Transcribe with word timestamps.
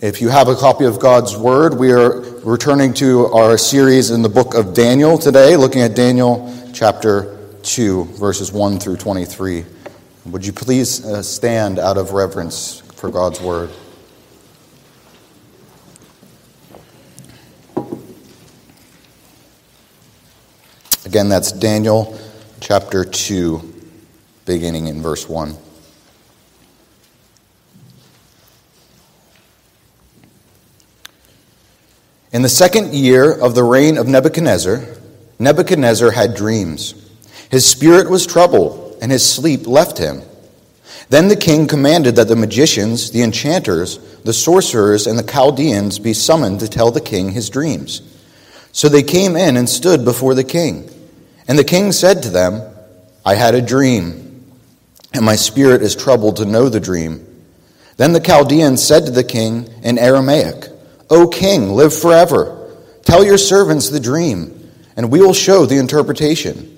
If 0.00 0.20
you 0.20 0.28
have 0.28 0.46
a 0.46 0.54
copy 0.54 0.84
of 0.84 1.00
God's 1.00 1.36
Word, 1.36 1.76
we 1.76 1.90
are 1.90 2.20
returning 2.44 2.94
to 2.94 3.26
our 3.32 3.58
series 3.58 4.12
in 4.12 4.22
the 4.22 4.28
book 4.28 4.54
of 4.54 4.72
Daniel 4.72 5.18
today, 5.18 5.56
looking 5.56 5.80
at 5.80 5.96
Daniel 5.96 6.54
chapter 6.72 7.36
2, 7.64 8.04
verses 8.04 8.52
1 8.52 8.78
through 8.78 8.98
23. 8.98 9.64
Would 10.26 10.46
you 10.46 10.52
please 10.52 11.04
uh, 11.04 11.20
stand 11.20 11.80
out 11.80 11.98
of 11.98 12.12
reverence 12.12 12.78
for 12.94 13.10
God's 13.10 13.40
Word? 13.40 13.70
Again, 21.06 21.28
that's 21.28 21.50
Daniel 21.50 22.16
chapter 22.60 23.04
2, 23.04 23.74
beginning 24.46 24.86
in 24.86 25.02
verse 25.02 25.28
1. 25.28 25.56
In 32.30 32.42
the 32.42 32.48
second 32.48 32.92
year 32.92 33.32
of 33.32 33.54
the 33.54 33.64
reign 33.64 33.96
of 33.96 34.06
Nebuchadnezzar, 34.06 34.82
Nebuchadnezzar 35.38 36.10
had 36.10 36.34
dreams. 36.34 36.94
His 37.50 37.64
spirit 37.64 38.10
was 38.10 38.26
troubled, 38.26 38.98
and 39.00 39.10
his 39.10 39.26
sleep 39.26 39.66
left 39.66 39.96
him. 39.96 40.20
Then 41.08 41.28
the 41.28 41.36
king 41.36 41.66
commanded 41.66 42.16
that 42.16 42.28
the 42.28 42.36
magicians, 42.36 43.12
the 43.12 43.22
enchanters, 43.22 43.96
the 44.24 44.34
sorcerers, 44.34 45.06
and 45.06 45.18
the 45.18 45.22
Chaldeans 45.22 45.98
be 45.98 46.12
summoned 46.12 46.60
to 46.60 46.68
tell 46.68 46.90
the 46.90 47.00
king 47.00 47.30
his 47.30 47.48
dreams. 47.48 48.02
So 48.72 48.90
they 48.90 49.02
came 49.02 49.34
in 49.34 49.56
and 49.56 49.66
stood 49.66 50.04
before 50.04 50.34
the 50.34 50.44
king. 50.44 50.90
And 51.46 51.58
the 51.58 51.64
king 51.64 51.92
said 51.92 52.22
to 52.24 52.28
them, 52.28 52.60
I 53.24 53.36
had 53.36 53.54
a 53.54 53.62
dream, 53.62 54.44
and 55.14 55.24
my 55.24 55.36
spirit 55.36 55.80
is 55.80 55.96
troubled 55.96 56.36
to 56.36 56.44
know 56.44 56.68
the 56.68 56.78
dream. 56.78 57.24
Then 57.96 58.12
the 58.12 58.20
Chaldeans 58.20 58.82
said 58.82 59.06
to 59.06 59.12
the 59.12 59.24
king 59.24 59.66
in 59.82 59.96
Aramaic, 59.98 60.68
O 61.10 61.28
king, 61.28 61.72
live 61.72 61.98
forever. 61.98 62.54
Tell 63.02 63.24
your 63.24 63.38
servants 63.38 63.88
the 63.88 64.00
dream, 64.00 64.70
and 64.96 65.10
we 65.10 65.20
will 65.20 65.34
show 65.34 65.64
the 65.64 65.78
interpretation. 65.78 66.76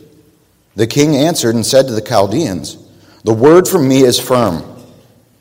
The 0.77 0.87
king 0.87 1.17
answered 1.17 1.55
and 1.55 1.67
said 1.67 1.89
to 1.89 1.93
the 1.93 2.01
Chaldeans, 2.01 2.77
The 3.25 3.35
word 3.35 3.67
from 3.67 3.89
me 3.89 4.03
is 4.03 4.19
firm. 4.19 4.63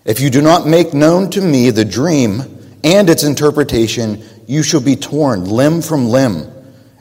If 0.06 0.20
you 0.20 0.30
do 0.30 0.42
not 0.42 0.66
make 0.66 0.94
known 0.94 1.30
to 1.32 1.42
me 1.42 1.70
the 1.70 1.86
dream 1.86 2.42
and 2.84 3.10
its 3.10 3.24
interpretation, 3.24 4.24
you 4.48 4.64
shall 4.64 4.82
be 4.82 4.96
torn 4.96 5.46
limb 5.46 5.82
from 5.82 6.08
limb, 6.08 6.52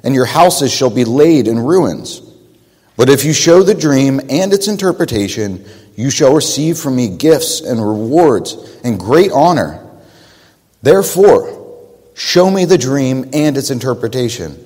and 0.04 0.14
your 0.14 0.26
houses 0.26 0.72
shall 0.72 0.90
be 0.90 1.06
laid 1.06 1.48
in 1.48 1.58
ruins. 1.58 2.20
But 2.96 3.08
if 3.08 3.24
you 3.24 3.32
show 3.32 3.62
the 3.62 3.74
dream 3.74 4.20
and 4.28 4.52
its 4.52 4.68
interpretation, 4.68 5.64
you 5.96 6.10
shall 6.10 6.34
receive 6.34 6.78
from 6.78 6.96
me 6.96 7.08
gifts 7.08 7.60
and 7.60 7.80
rewards 7.80 8.54
and 8.84 9.00
great 9.00 9.32
honor. 9.32 9.84
Therefore, 10.82 11.57
Show 12.18 12.50
me 12.50 12.64
the 12.64 12.76
dream 12.76 13.30
and 13.32 13.56
its 13.56 13.70
interpretation. 13.70 14.58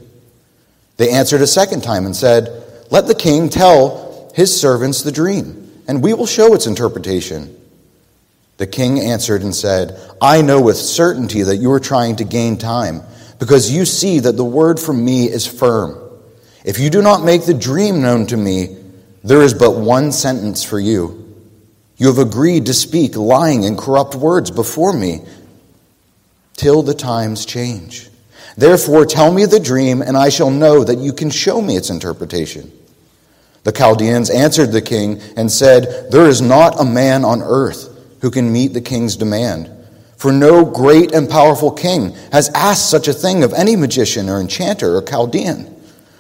They 0.97 1.11
answered 1.11 1.43
a 1.43 1.47
second 1.47 1.83
time 1.83 2.07
and 2.07 2.17
said, 2.17 2.49
Let 2.91 3.07
the 3.07 3.15
king 3.15 3.51
tell 3.51 4.33
his 4.35 4.59
servants 4.59 5.03
the 5.03 5.13
dream, 5.13 5.71
and 5.87 6.03
we 6.03 6.15
will 6.15 6.25
show 6.25 6.55
its 6.55 6.67
interpretation. 6.67 7.55
The 8.57 8.67
king 8.67 8.99
answered 9.01 9.43
and 9.43 9.55
said, 9.55 10.01
I 10.19 10.41
know 10.41 10.63
with 10.63 10.79
certainty 10.79 11.43
that 11.43 11.59
you 11.59 11.71
are 11.73 11.79
trying 11.79 12.17
to 12.17 12.25
gain 12.25 12.57
time, 12.57 13.03
because 13.39 13.71
you 13.71 13.85
see 13.85 14.21
that 14.21 14.39
the 14.39 14.45
word 14.45 14.81
from 14.81 15.05
me 15.05 15.27
is 15.27 15.47
firm. 15.47 15.99
If 16.65 16.79
you 16.79 16.89
do 16.89 17.03
not 17.03 17.23
make 17.23 17.45
the 17.45 17.53
dream 17.53 18.01
known 18.01 18.27
to 18.29 18.37
me, 18.39 18.79
there 19.23 19.43
is 19.43 19.53
but 19.53 19.73
one 19.73 20.11
sentence 20.11 20.65
for 20.65 20.81
you. 20.81 21.19
You 21.99 22.07
have 22.07 22.19
agreed 22.19 22.65
to 22.67 22.75
speak 22.75 23.15
lying 23.15 23.67
and 23.67 23.77
corrupt 23.77 24.15
words 24.15 24.51
before 24.51 24.95
me 24.95 25.21
till 26.63 26.85
the 26.85 26.95
times 26.95 27.45
change. 27.45 28.09
Therefore, 28.57 29.05
tell 29.05 29.33
me 29.33 29.47
the 29.47 29.59
dream, 29.59 30.01
and 30.01 30.17
I 30.17 30.29
shall 30.29 30.49
know 30.49 30.85
that 30.85 30.99
you 30.99 31.13
can 31.13 31.29
show 31.29 31.61
me 31.61 31.77
its 31.77 31.91
interpretation. 31.91 32.71
The 33.65 33.73
Chaldeans 33.73 34.31
answered 34.31 34.71
the 34.71 34.81
king 34.81 35.21
and 35.37 35.51
said, 35.51 36.13
There 36.13 36.29
is 36.29 36.41
not 36.41 36.81
a 36.81 36.85
man 36.85 37.25
on 37.25 37.43
earth 37.43 37.89
who 38.21 38.31
can 38.31 38.53
meet 38.53 38.75
the 38.75 38.81
king's 38.81 39.17
demand. 39.17 39.71
For 40.17 40.31
no 40.31 40.65
great 40.65 41.13
and 41.13 41.29
powerful 41.29 41.73
king 41.73 42.13
has 42.31 42.49
asked 42.51 42.89
such 42.89 43.09
a 43.09 43.13
thing 43.13 43.43
of 43.43 43.53
any 43.55 43.75
magician 43.75 44.29
or 44.29 44.41
enchanter 44.41 44.97
or 44.97 45.03
Chaldean. 45.03 45.69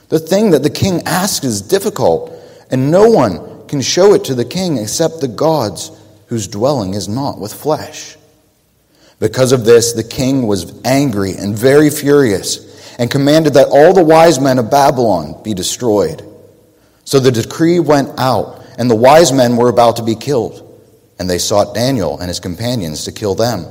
The 0.09 0.19
thing 0.19 0.51
that 0.51 0.65
the 0.65 0.71
king 0.71 1.03
asks 1.03 1.47
is 1.47 1.63
difficult, 1.63 2.33
and 2.69 2.91
no 2.91 3.09
one 3.09 3.69
can 3.69 3.81
show 3.81 4.13
it 4.15 4.25
to 4.25 4.35
the 4.35 4.45
king 4.45 4.77
except 4.77 5.21
the 5.21 5.29
gods 5.29 5.93
whose 6.27 6.49
dwelling 6.49 6.95
is 6.95 7.09
not 7.09 7.39
with 7.39 7.55
flesh. 7.55 8.17
Because 9.23 9.53
of 9.53 9.65
this, 9.65 9.93
the 9.93 10.03
king 10.03 10.49
was 10.49 10.83
angry 10.85 11.35
and 11.35 11.57
very 11.57 11.91
furious 11.91 12.97
and 12.99 13.09
commanded 13.09 13.55
that 13.55 13.69
all 13.69 13.93
the 13.93 14.03
wise 14.03 14.41
men 14.41 14.59
of 14.59 14.69
Babylon 14.69 15.41
be 15.45 15.55
destroyed. 15.55 16.29
So 17.05 17.21
the 17.21 17.31
decree 17.31 17.79
went 17.79 18.19
out, 18.19 18.67
and 18.79 18.91
the 18.91 18.97
wise 18.97 19.33
men 19.33 19.57
were 19.57 19.69
about 19.69 19.95
to 19.97 20.03
be 20.03 20.17
killed. 20.17 20.69
And 21.21 21.31
they 21.31 21.39
sought 21.39 21.73
Daniel 21.73 22.19
and 22.19 22.27
his 22.27 22.41
companions 22.41 23.05
to 23.05 23.13
kill 23.13 23.37
them. 23.37 23.65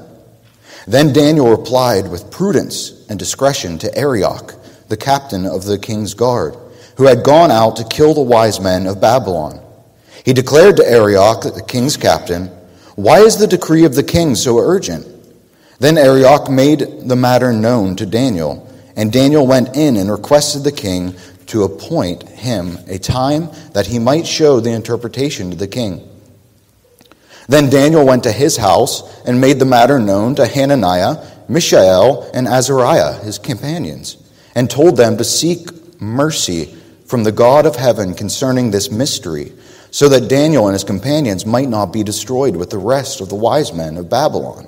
Then 0.87 1.11
Daniel 1.11 1.49
replied 1.49 2.09
with 2.09 2.31
prudence 2.31 3.05
and 3.09 3.19
discretion 3.19 3.77
to 3.79 3.93
Arioch, 3.93 4.53
the 4.87 4.95
captain 4.95 5.45
of 5.45 5.65
the 5.65 5.77
king's 5.77 6.13
guard, 6.13 6.55
who 6.95 7.07
had 7.07 7.25
gone 7.25 7.51
out 7.51 7.75
to 7.75 7.83
kill 7.83 8.13
the 8.13 8.21
wise 8.21 8.61
men 8.61 8.87
of 8.87 9.01
Babylon. 9.01 9.59
He 10.23 10.31
declared 10.31 10.77
to 10.77 10.89
Arioch, 10.89 11.41
the 11.43 11.61
king's 11.67 11.97
captain, 11.97 12.47
Why 12.95 13.19
is 13.19 13.35
the 13.35 13.47
decree 13.47 13.83
of 13.83 13.95
the 13.95 14.03
king 14.03 14.35
so 14.35 14.57
urgent? 14.57 15.10
Then 15.81 15.97
Arioch 15.97 16.47
made 16.47 17.09
the 17.09 17.15
matter 17.15 17.51
known 17.51 17.95
to 17.95 18.05
Daniel, 18.05 18.71
and 18.95 19.11
Daniel 19.11 19.47
went 19.47 19.75
in 19.75 19.97
and 19.97 20.11
requested 20.11 20.63
the 20.63 20.71
king 20.71 21.15
to 21.47 21.63
appoint 21.63 22.21
him 22.29 22.77
a 22.87 22.99
time 22.99 23.49
that 23.73 23.87
he 23.87 23.97
might 23.97 24.27
show 24.27 24.59
the 24.59 24.69
interpretation 24.69 25.49
to 25.49 25.57
the 25.57 25.67
king. 25.67 26.07
Then 27.49 27.71
Daniel 27.71 28.05
went 28.05 28.25
to 28.25 28.31
his 28.31 28.57
house 28.57 29.01
and 29.25 29.41
made 29.41 29.57
the 29.57 29.65
matter 29.65 29.97
known 29.97 30.35
to 30.35 30.45
Hananiah, 30.45 31.17
Mishael, 31.49 32.29
and 32.31 32.47
Azariah, 32.47 33.13
his 33.23 33.39
companions, 33.39 34.17
and 34.53 34.69
told 34.69 34.97
them 34.97 35.17
to 35.17 35.23
seek 35.23 35.99
mercy 35.99 36.77
from 37.07 37.23
the 37.23 37.31
God 37.31 37.65
of 37.65 37.75
heaven 37.75 38.13
concerning 38.13 38.69
this 38.69 38.91
mystery, 38.91 39.51
so 39.89 40.07
that 40.09 40.29
Daniel 40.29 40.67
and 40.67 40.73
his 40.73 40.83
companions 40.83 41.43
might 41.43 41.69
not 41.69 41.87
be 41.87 42.03
destroyed 42.03 42.55
with 42.55 42.69
the 42.69 42.77
rest 42.77 43.19
of 43.19 43.29
the 43.29 43.35
wise 43.35 43.73
men 43.73 43.97
of 43.97 44.11
Babylon. 44.11 44.67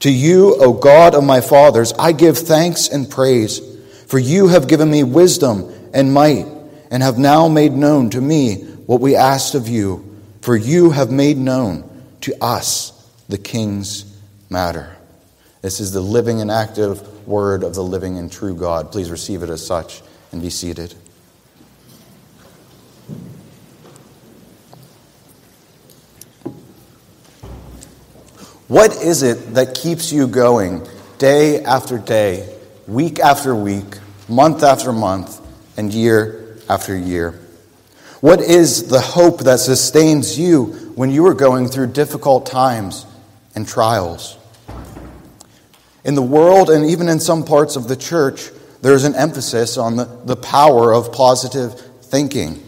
To 0.00 0.10
you, 0.10 0.56
O 0.56 0.72
God 0.72 1.14
of 1.14 1.24
my 1.24 1.40
fathers, 1.40 1.92
I 1.98 2.12
give 2.12 2.36
thanks 2.36 2.88
and 2.88 3.10
praise, 3.10 3.60
for 4.06 4.18
you 4.18 4.48
have 4.48 4.68
given 4.68 4.90
me 4.90 5.02
wisdom 5.02 5.72
and 5.94 6.12
might, 6.12 6.46
and 6.90 7.02
have 7.02 7.18
now 7.18 7.48
made 7.48 7.72
known 7.72 8.10
to 8.10 8.20
me 8.20 8.62
what 8.86 9.00
we 9.00 9.16
asked 9.16 9.54
of 9.54 9.68
you, 9.68 10.20
for 10.42 10.56
you 10.56 10.90
have 10.90 11.10
made 11.10 11.36
known 11.36 11.88
to 12.20 12.34
us 12.42 12.92
the 13.28 13.38
king's 13.38 14.04
matter. 14.50 14.96
This 15.62 15.80
is 15.80 15.92
the 15.92 16.00
living 16.00 16.40
and 16.40 16.50
active 16.50 17.26
word 17.26 17.64
of 17.64 17.74
the 17.74 17.82
living 17.82 18.18
and 18.18 18.30
true 18.30 18.54
God. 18.54 18.92
Please 18.92 19.10
receive 19.10 19.42
it 19.42 19.50
as 19.50 19.66
such 19.66 20.02
and 20.30 20.40
be 20.40 20.50
seated. 20.50 20.94
What 28.68 28.96
is 28.96 29.22
it 29.22 29.54
that 29.54 29.76
keeps 29.76 30.10
you 30.10 30.26
going 30.26 30.84
day 31.18 31.62
after 31.62 31.98
day, 31.98 32.52
week 32.88 33.20
after 33.20 33.54
week, 33.54 33.98
month 34.28 34.64
after 34.64 34.92
month, 34.92 35.40
and 35.76 35.92
year 35.94 36.58
after 36.68 36.96
year? 36.96 37.40
What 38.20 38.40
is 38.40 38.88
the 38.88 39.00
hope 39.00 39.40
that 39.44 39.60
sustains 39.60 40.36
you 40.36 40.64
when 40.96 41.10
you 41.10 41.24
are 41.26 41.34
going 41.34 41.68
through 41.68 41.88
difficult 41.88 42.46
times 42.46 43.06
and 43.54 43.68
trials? 43.68 44.36
In 46.04 46.16
the 46.16 46.22
world, 46.22 46.68
and 46.68 46.90
even 46.90 47.08
in 47.08 47.20
some 47.20 47.44
parts 47.44 47.76
of 47.76 47.86
the 47.86 47.96
church, 47.96 48.50
there 48.82 48.94
is 48.94 49.04
an 49.04 49.14
emphasis 49.14 49.76
on 49.78 49.94
the, 49.94 50.06
the 50.24 50.36
power 50.36 50.92
of 50.92 51.12
positive 51.12 51.80
thinking. 52.02 52.60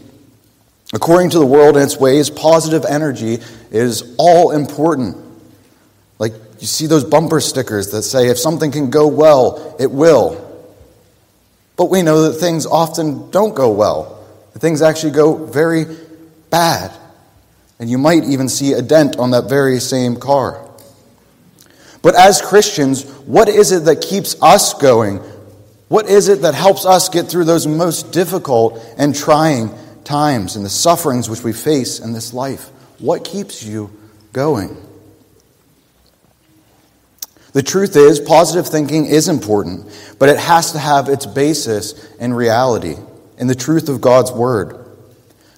According 0.95 1.31
to 1.31 1.41
the 1.41 1.47
world 1.47 1.77
and 1.77 1.85
its 1.85 1.99
ways, 1.99 2.31
positive 2.31 2.85
energy 2.85 3.39
is 3.73 4.15
all 4.17 4.53
important. 4.53 5.28
Like 6.19 6.33
you 6.59 6.67
see 6.67 6.87
those 6.87 7.05
bumper 7.05 7.41
stickers 7.41 7.93
that 7.93 8.03
say, 8.03 8.29
if 8.29 8.39
something 8.39 8.71
can 8.71 8.91
go 8.91 9.07
well, 9.07 9.77
it 9.79 9.91
will. 9.91 10.45
But 11.77 11.87
we 11.87 12.03
know 12.03 12.23
that 12.23 12.35
things 12.35 12.67
often 12.67 13.31
don't 13.31 13.55
go 13.55 13.71
well, 13.71 14.25
that 14.53 14.59
things 14.59 14.83
actually 14.83 15.13
go 15.13 15.47
very 15.47 15.87
bad. 16.51 16.93
And 17.79 17.89
you 17.89 17.99
might 17.99 18.25
even 18.25 18.49
see 18.49 18.73
a 18.73 18.83
dent 18.83 19.17
on 19.17 19.31
that 19.31 19.49
very 19.49 19.79
same 19.79 20.17
car. 20.17 20.65
But 22.03 22.17
as 22.17 22.43
Christians, 22.43 23.05
what 23.27 23.49
is 23.49 23.71
it 23.71 23.85
that 23.85 24.01
keeps 24.01 24.41
us 24.43 24.75
going? 24.75 25.19
What 25.87 26.07
is 26.07 26.29
it 26.29 26.43
that 26.43 26.55
helps 26.55 26.85
us 26.85 27.09
get 27.09 27.29
through 27.29 27.45
those 27.45 27.67
most 27.67 28.13
difficult 28.13 28.85
and 28.99 29.15
trying 29.15 29.71
times 30.03 30.57
and 30.57 30.65
the 30.65 30.71
sufferings 30.71 31.31
which 31.31 31.45
we 31.45 31.53
face 31.53 32.01
in 32.01 32.13
this 32.13 32.35
life? 32.35 32.71
What 32.99 33.25
keeps 33.25 33.63
you 33.63 33.91
going? 34.33 34.77
The 37.59 37.65
truth 37.65 37.97
is, 37.97 38.21
positive 38.21 38.69
thinking 38.69 39.07
is 39.07 39.29
important, 39.29 39.85
but 40.21 40.29
it 40.29 40.39
has 40.39 40.71
to 40.71 40.79
have 40.79 41.09
its 41.09 41.27
basis 41.27 42.09
in 42.19 42.33
reality, 42.33 42.95
in 43.37 43.49
the 43.49 43.55
truth 43.57 43.89
of 43.89 44.01
God's 44.01 44.31
Word. 44.31 44.79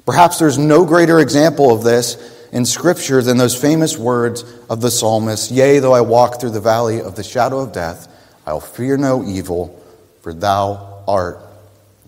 Perhaps 0.06 0.38
there's 0.38 0.56
no 0.56 0.86
greater 0.86 1.18
example 1.18 1.70
of 1.70 1.82
this 1.82 2.16
in 2.52 2.64
Scripture 2.64 3.20
than 3.20 3.36
those 3.36 3.54
famous 3.54 3.98
words 3.98 4.44
of 4.70 4.80
the 4.80 4.90
psalmist 4.90 5.50
Yea, 5.50 5.78
though 5.78 5.92
I 5.92 6.00
walk 6.00 6.40
through 6.40 6.52
the 6.52 6.60
valley 6.62 7.02
of 7.02 7.16
the 7.16 7.22
shadow 7.22 7.58
of 7.58 7.72
death, 7.72 8.08
I'll 8.46 8.60
fear 8.60 8.96
no 8.96 9.22
evil, 9.22 9.78
for 10.22 10.32
thou 10.32 11.04
art 11.06 11.40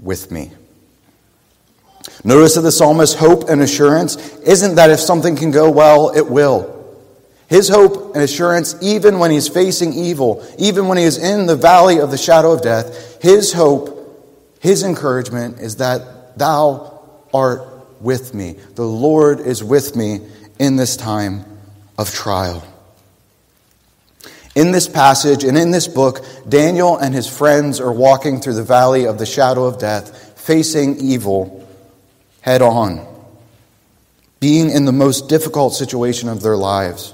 with 0.00 0.30
me. 0.30 0.52
Notice 2.24 2.54
that 2.54 2.62
the 2.62 2.72
psalmist's 2.72 3.16
hope 3.16 3.50
and 3.50 3.60
assurance 3.60 4.16
isn't 4.38 4.76
that 4.76 4.88
if 4.88 5.00
something 5.00 5.36
can 5.36 5.50
go 5.50 5.70
well, 5.70 6.16
it 6.16 6.26
will. 6.26 6.81
His 7.52 7.68
hope 7.68 8.14
and 8.14 8.24
assurance, 8.24 8.74
even 8.80 9.18
when 9.18 9.30
he's 9.30 9.46
facing 9.46 9.92
evil, 9.92 10.42
even 10.56 10.88
when 10.88 10.96
he 10.96 11.04
is 11.04 11.18
in 11.18 11.44
the 11.44 11.54
valley 11.54 12.00
of 12.00 12.10
the 12.10 12.16
shadow 12.16 12.50
of 12.52 12.62
death, 12.62 13.20
his 13.20 13.52
hope, 13.52 14.56
his 14.60 14.82
encouragement 14.82 15.58
is 15.58 15.76
that 15.76 16.38
thou 16.38 17.02
art 17.34 17.68
with 18.00 18.32
me. 18.32 18.52
The 18.74 18.86
Lord 18.86 19.38
is 19.38 19.62
with 19.62 19.94
me 19.94 20.20
in 20.58 20.76
this 20.76 20.96
time 20.96 21.44
of 21.98 22.10
trial. 22.10 22.66
In 24.54 24.72
this 24.72 24.88
passage 24.88 25.44
and 25.44 25.58
in 25.58 25.72
this 25.72 25.88
book, 25.88 26.24
Daniel 26.48 26.96
and 26.96 27.14
his 27.14 27.28
friends 27.28 27.80
are 27.80 27.92
walking 27.92 28.40
through 28.40 28.54
the 28.54 28.64
valley 28.64 29.04
of 29.04 29.18
the 29.18 29.26
shadow 29.26 29.64
of 29.64 29.78
death, 29.78 30.40
facing 30.40 30.96
evil 31.00 31.68
head 32.40 32.62
on, 32.62 33.06
being 34.40 34.70
in 34.70 34.86
the 34.86 34.92
most 34.92 35.28
difficult 35.28 35.74
situation 35.74 36.30
of 36.30 36.40
their 36.40 36.56
lives. 36.56 37.12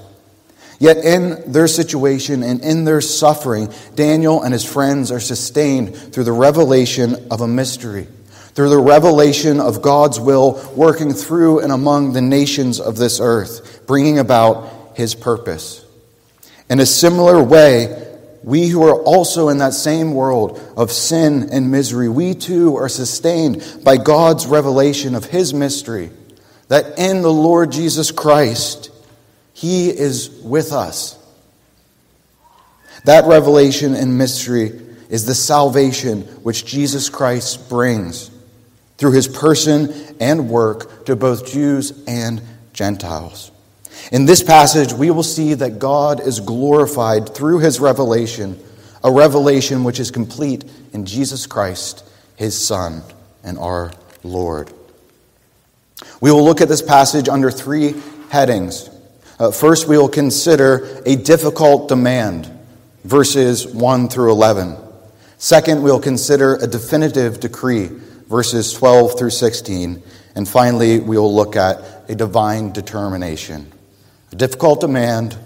Yet 0.79 0.97
in 0.97 1.51
their 1.51 1.67
situation 1.67 2.41
and 2.41 2.61
in 2.61 2.85
their 2.85 3.01
suffering, 3.01 3.71
Daniel 3.95 4.41
and 4.41 4.53
his 4.53 4.63
friends 4.63 5.11
are 5.11 5.19
sustained 5.19 5.95
through 5.95 6.23
the 6.23 6.31
revelation 6.31 7.27
of 7.29 7.41
a 7.41 7.47
mystery, 7.47 8.07
through 8.53 8.69
the 8.69 8.79
revelation 8.79 9.59
of 9.59 9.81
God's 9.81 10.21
will 10.21 10.53
working 10.75 11.11
through 11.11 11.59
and 11.59 11.73
among 11.73 12.13
the 12.13 12.21
nations 12.21 12.79
of 12.79 12.95
this 12.95 13.19
earth, 13.19 13.85
bringing 13.87 14.19
about 14.19 14.95
his 14.95 15.15
purpose. 15.15 15.85
In 16.69 16.79
a 16.79 16.85
similar 16.85 17.43
way, 17.43 18.05
we 18.41 18.67
who 18.67 18.83
are 18.83 19.01
also 19.03 19.49
in 19.49 19.57
that 19.57 19.73
same 19.73 20.13
world 20.13 20.61
of 20.77 20.93
sin 20.93 21.49
and 21.51 21.71
misery, 21.71 22.07
we 22.07 22.33
too 22.33 22.77
are 22.77 22.87
sustained 22.87 23.81
by 23.83 23.97
God's 23.97 24.47
revelation 24.47 25.13
of 25.13 25.25
his 25.25 25.53
mystery, 25.53 26.09
that 26.69 26.97
in 26.97 27.21
the 27.21 27.33
Lord 27.33 27.73
Jesus 27.73 28.11
Christ, 28.11 28.91
he 29.59 29.89
is 29.89 30.29
with 30.41 30.71
us. 30.71 31.17
That 33.03 33.25
revelation 33.25 33.93
and 33.93 34.17
mystery 34.17 34.71
is 35.09 35.25
the 35.25 35.35
salvation 35.35 36.21
which 36.43 36.65
Jesus 36.65 37.09
Christ 37.09 37.67
brings 37.67 38.31
through 38.97 39.11
his 39.11 39.27
person 39.27 39.93
and 40.21 40.49
work 40.49 41.05
to 41.07 41.17
both 41.17 41.45
Jews 41.45 41.91
and 42.07 42.41
Gentiles. 42.71 43.51
In 44.13 44.23
this 44.23 44.41
passage, 44.41 44.93
we 44.93 45.11
will 45.11 45.23
see 45.23 45.55
that 45.55 45.77
God 45.77 46.21
is 46.21 46.39
glorified 46.39 47.35
through 47.35 47.59
his 47.59 47.81
revelation, 47.81 48.57
a 49.03 49.11
revelation 49.11 49.83
which 49.83 49.99
is 49.99 50.09
complete 50.09 50.63
in 50.93 51.05
Jesus 51.05 51.47
Christ, 51.47 52.09
his 52.37 52.57
Son, 52.57 53.01
and 53.43 53.57
our 53.57 53.91
Lord. 54.23 54.71
We 56.21 56.31
will 56.31 56.45
look 56.45 56.61
at 56.61 56.69
this 56.69 56.81
passage 56.81 57.27
under 57.27 57.51
three 57.51 57.95
headings. 58.29 58.89
Uh, 59.39 59.51
first, 59.51 59.87
we 59.87 59.97
will 59.97 60.09
consider 60.09 61.01
a 61.05 61.15
difficult 61.15 61.87
demand, 61.87 62.51
verses 63.05 63.65
1 63.65 64.09
through 64.09 64.31
11. 64.31 64.75
Second, 65.37 65.81
we'll 65.81 66.01
consider 66.01 66.55
a 66.55 66.67
definitive 66.67 67.39
decree, 67.39 67.89
verses 68.27 68.73
12 68.73 69.17
through 69.17 69.29
16. 69.29 70.03
And 70.35 70.47
finally, 70.47 70.99
we 70.99 71.17
will 71.17 71.33
look 71.33 71.55
at 71.55 72.09
a 72.09 72.15
divine 72.15 72.73
determination. 72.73 73.71
A 74.33 74.35
difficult 74.35 74.81
demand, 74.81 75.37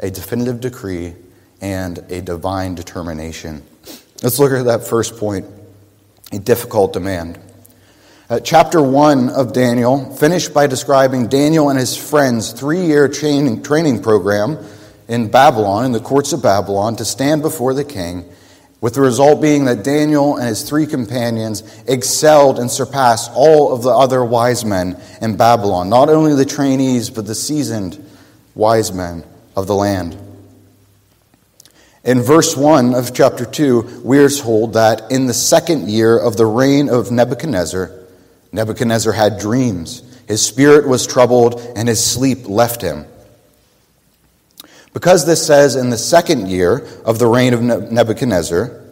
a 0.00 0.10
definitive 0.10 0.60
decree, 0.60 1.14
and 1.60 1.98
a 2.10 2.20
divine 2.20 2.74
determination. 2.74 3.62
Let's 4.20 4.40
look 4.40 4.50
at 4.50 4.64
that 4.64 4.84
first 4.84 5.16
point 5.16 5.46
a 6.32 6.38
difficult 6.40 6.92
demand. 6.92 7.38
Uh, 8.30 8.38
chapter 8.38 8.82
1 8.82 9.30
of 9.30 9.54
Daniel 9.54 10.14
finished 10.16 10.52
by 10.52 10.66
describing 10.66 11.28
Daniel 11.28 11.70
and 11.70 11.78
his 11.78 11.96
friends' 11.96 12.52
three 12.52 12.84
year 12.84 13.08
training, 13.08 13.62
training 13.62 14.02
program 14.02 14.58
in 15.08 15.30
Babylon, 15.30 15.86
in 15.86 15.92
the 15.92 16.00
courts 16.00 16.34
of 16.34 16.42
Babylon, 16.42 16.94
to 16.96 17.06
stand 17.06 17.40
before 17.40 17.72
the 17.72 17.84
king, 17.84 18.30
with 18.82 18.92
the 18.92 19.00
result 19.00 19.40
being 19.40 19.64
that 19.64 19.82
Daniel 19.82 20.36
and 20.36 20.46
his 20.46 20.62
three 20.62 20.84
companions 20.84 21.62
excelled 21.86 22.58
and 22.58 22.70
surpassed 22.70 23.30
all 23.34 23.72
of 23.72 23.82
the 23.82 23.88
other 23.88 24.22
wise 24.22 24.62
men 24.62 25.00
in 25.22 25.38
Babylon, 25.38 25.88
not 25.88 26.10
only 26.10 26.34
the 26.34 26.44
trainees, 26.44 27.08
but 27.08 27.26
the 27.26 27.34
seasoned 27.34 28.04
wise 28.54 28.92
men 28.92 29.24
of 29.56 29.66
the 29.66 29.74
land. 29.74 30.18
In 32.04 32.20
verse 32.20 32.54
1 32.54 32.94
of 32.94 33.14
chapter 33.14 33.46
2, 33.46 34.02
we 34.04 34.18
are 34.18 34.28
told 34.28 34.74
that 34.74 35.10
in 35.10 35.24
the 35.24 35.32
second 35.32 35.88
year 35.88 36.18
of 36.18 36.36
the 36.36 36.44
reign 36.44 36.90
of 36.90 37.10
Nebuchadnezzar, 37.10 37.97
Nebuchadnezzar 38.52 39.12
had 39.12 39.38
dreams. 39.38 40.02
His 40.26 40.44
spirit 40.44 40.86
was 40.86 41.06
troubled, 41.06 41.60
and 41.76 41.88
his 41.88 42.04
sleep 42.04 42.48
left 42.48 42.82
him. 42.82 43.06
Because 44.92 45.26
this 45.26 45.46
says 45.46 45.76
in 45.76 45.90
the 45.90 45.98
second 45.98 46.48
year 46.48 46.86
of 47.04 47.18
the 47.18 47.26
reign 47.26 47.54
of 47.54 47.62
Nebuchadnezzar, 47.62 48.84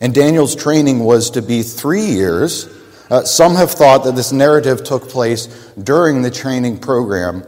and 0.00 0.14
Daniel's 0.14 0.56
training 0.56 1.00
was 1.00 1.30
to 1.32 1.42
be 1.42 1.62
three 1.62 2.06
years, 2.06 2.68
uh, 3.10 3.24
some 3.24 3.56
have 3.56 3.70
thought 3.70 4.04
that 4.04 4.14
this 4.14 4.32
narrative 4.32 4.84
took 4.84 5.08
place 5.08 5.46
during 5.74 6.22
the 6.22 6.30
training 6.30 6.78
program 6.78 7.42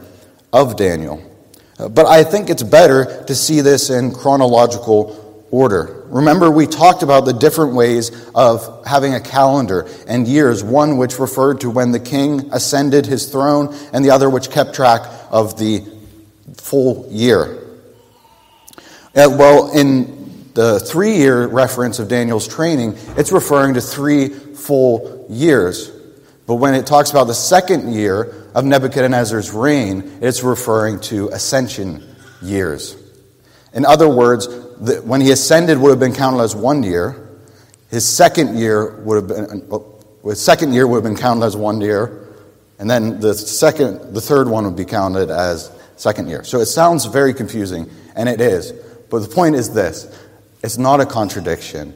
of 0.51 0.75
Daniel. 0.75 1.23
Uh, 1.79 1.89
but 1.89 2.05
I 2.05 2.23
think 2.23 2.49
it's 2.49 2.63
better 2.63 3.23
to 3.25 3.33
see 3.33 3.61
this 3.61 3.89
in 3.89 4.13
chronological 4.13 5.47
order. 5.49 6.02
Remember, 6.13 6.51
we 6.51 6.67
talked 6.67 7.01
about 7.01 7.25
the 7.25 7.33
different 7.33 7.73
ways 7.73 8.11
of 8.35 8.85
having 8.85 9.15
a 9.15 9.19
calendar 9.19 9.89
and 10.07 10.27
years, 10.27 10.63
one 10.63 10.97
which 10.97 11.17
referred 11.17 11.61
to 11.61 11.71
when 11.71 11.91
the 11.91 11.99
king 11.99 12.51
ascended 12.53 13.07
his 13.07 13.31
throne, 13.31 13.75
and 13.91 14.05
the 14.05 14.11
other 14.11 14.29
which 14.29 14.51
kept 14.51 14.75
track 14.75 15.01
of 15.31 15.57
the 15.57 15.83
full 16.55 17.07
year. 17.09 17.67
Uh, 19.15 19.25
well, 19.27 19.71
in 19.75 20.51
the 20.53 20.79
three 20.79 21.17
year 21.17 21.47
reference 21.47 21.97
of 21.97 22.09
Daniel's 22.09 22.47
training, 22.47 22.95
it's 23.17 23.31
referring 23.31 23.73
to 23.73 23.81
three 23.81 24.29
full 24.29 25.25
years. 25.29 25.89
But 26.45 26.55
when 26.55 26.75
it 26.75 26.85
talks 26.85 27.09
about 27.09 27.25
the 27.25 27.33
second 27.33 27.91
year 27.91 28.49
of 28.53 28.65
Nebuchadnezzar's 28.65 29.51
reign, 29.51 30.19
it's 30.21 30.43
referring 30.43 30.99
to 31.01 31.29
ascension 31.29 32.03
years. 32.43 32.97
In 33.73 33.83
other 33.83 34.07
words, 34.07 34.47
the, 34.79 35.01
when 35.03 35.21
he 35.21 35.31
ascended 35.31 35.77
would 35.77 35.89
have 35.89 35.99
been 35.99 36.13
counted 36.13 36.41
as 36.41 36.55
one 36.55 36.83
year. 36.83 37.19
His 37.89 38.07
second 38.07 38.57
year 38.57 38.95
would 39.01 39.15
have 39.15 39.27
been, 39.27 39.67
well, 39.67 39.99
his 40.23 40.41
second 40.41 40.73
year 40.73 40.87
would 40.87 40.97
have 40.97 41.03
been 41.03 41.21
counted 41.21 41.45
as 41.45 41.55
one 41.55 41.79
year, 41.79 42.27
and 42.79 42.89
then 42.89 43.19
the 43.19 43.33
second, 43.33 44.13
the 44.13 44.21
third 44.21 44.47
one 44.47 44.65
would 44.65 44.75
be 44.75 44.85
counted 44.85 45.29
as 45.29 45.71
second 45.95 46.27
year. 46.27 46.43
So 46.43 46.59
it 46.59 46.65
sounds 46.65 47.05
very 47.05 47.33
confusing, 47.33 47.89
and 48.15 48.27
it 48.27 48.41
is. 48.41 48.71
But 49.09 49.19
the 49.19 49.27
point 49.27 49.55
is 49.55 49.73
this: 49.73 50.07
it's 50.63 50.77
not 50.77 51.01
a 51.01 51.05
contradiction. 51.05 51.93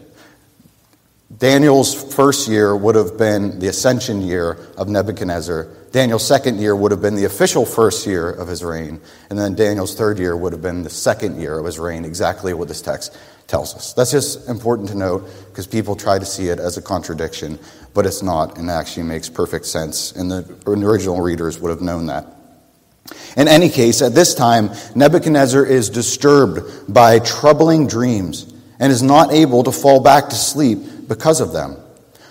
Daniel's 1.36 2.14
first 2.14 2.48
year 2.48 2.76
would 2.76 2.96
have 2.96 3.18
been 3.18 3.60
the 3.60 3.68
ascension 3.68 4.22
year 4.22 4.58
of 4.78 4.88
Nebuchadnezzar. 4.88 5.68
Daniel's 5.98 6.28
second 6.28 6.60
year 6.60 6.76
would 6.76 6.92
have 6.92 7.02
been 7.02 7.16
the 7.16 7.26
official 7.26 7.66
first 7.66 8.06
year 8.06 8.30
of 8.30 8.48
his 8.48 8.64
reign, 8.64 9.02
and 9.32 9.40
then 9.40 9.56
Daniel's 9.56 9.96
third 9.96 10.20
year 10.20 10.38
would 10.38 10.54
have 10.54 10.62
been 10.62 10.84
the 10.84 10.92
second 10.92 11.42
year 11.42 11.58
of 11.58 11.66
his 11.66 11.80
reign, 11.80 12.06
exactly 12.06 12.54
what 12.54 12.68
this 12.68 12.84
text 12.84 13.18
tells 13.48 13.74
us. 13.74 13.94
That's 13.94 14.12
just 14.12 14.48
important 14.48 14.90
to 14.90 14.96
note 14.96 15.28
because 15.48 15.66
people 15.66 15.96
try 15.96 16.20
to 16.20 16.26
see 16.26 16.50
it 16.50 16.60
as 16.60 16.78
a 16.78 16.84
contradiction, 16.84 17.58
but 17.96 18.06
it's 18.06 18.22
not, 18.22 18.60
and 18.60 18.70
it 18.70 18.74
actually 18.74 19.08
makes 19.08 19.28
perfect 19.28 19.66
sense, 19.66 20.12
and 20.12 20.30
the 20.30 20.46
original 20.68 21.20
readers 21.20 21.60
would 21.60 21.72
have 21.72 21.82
known 21.82 22.06
that. 22.06 22.28
In 23.36 23.48
any 23.48 23.68
case, 23.68 24.04
at 24.04 24.14
this 24.14 24.36
time, 24.36 24.70
Nebuchadnezzar 24.94 25.66
is 25.66 25.90
disturbed 25.90 26.94
by 26.94 27.18
troubling 27.18 27.88
dreams 27.88 28.54
and 28.80 28.92
is 28.92 29.02
not 29.02 29.32
able 29.32 29.64
to 29.64 29.72
fall 29.72 30.00
back 30.00 30.30
to 30.30 30.36
sleep 30.36 31.08
because 31.08 31.42
of 31.42 31.54
them. 31.54 31.76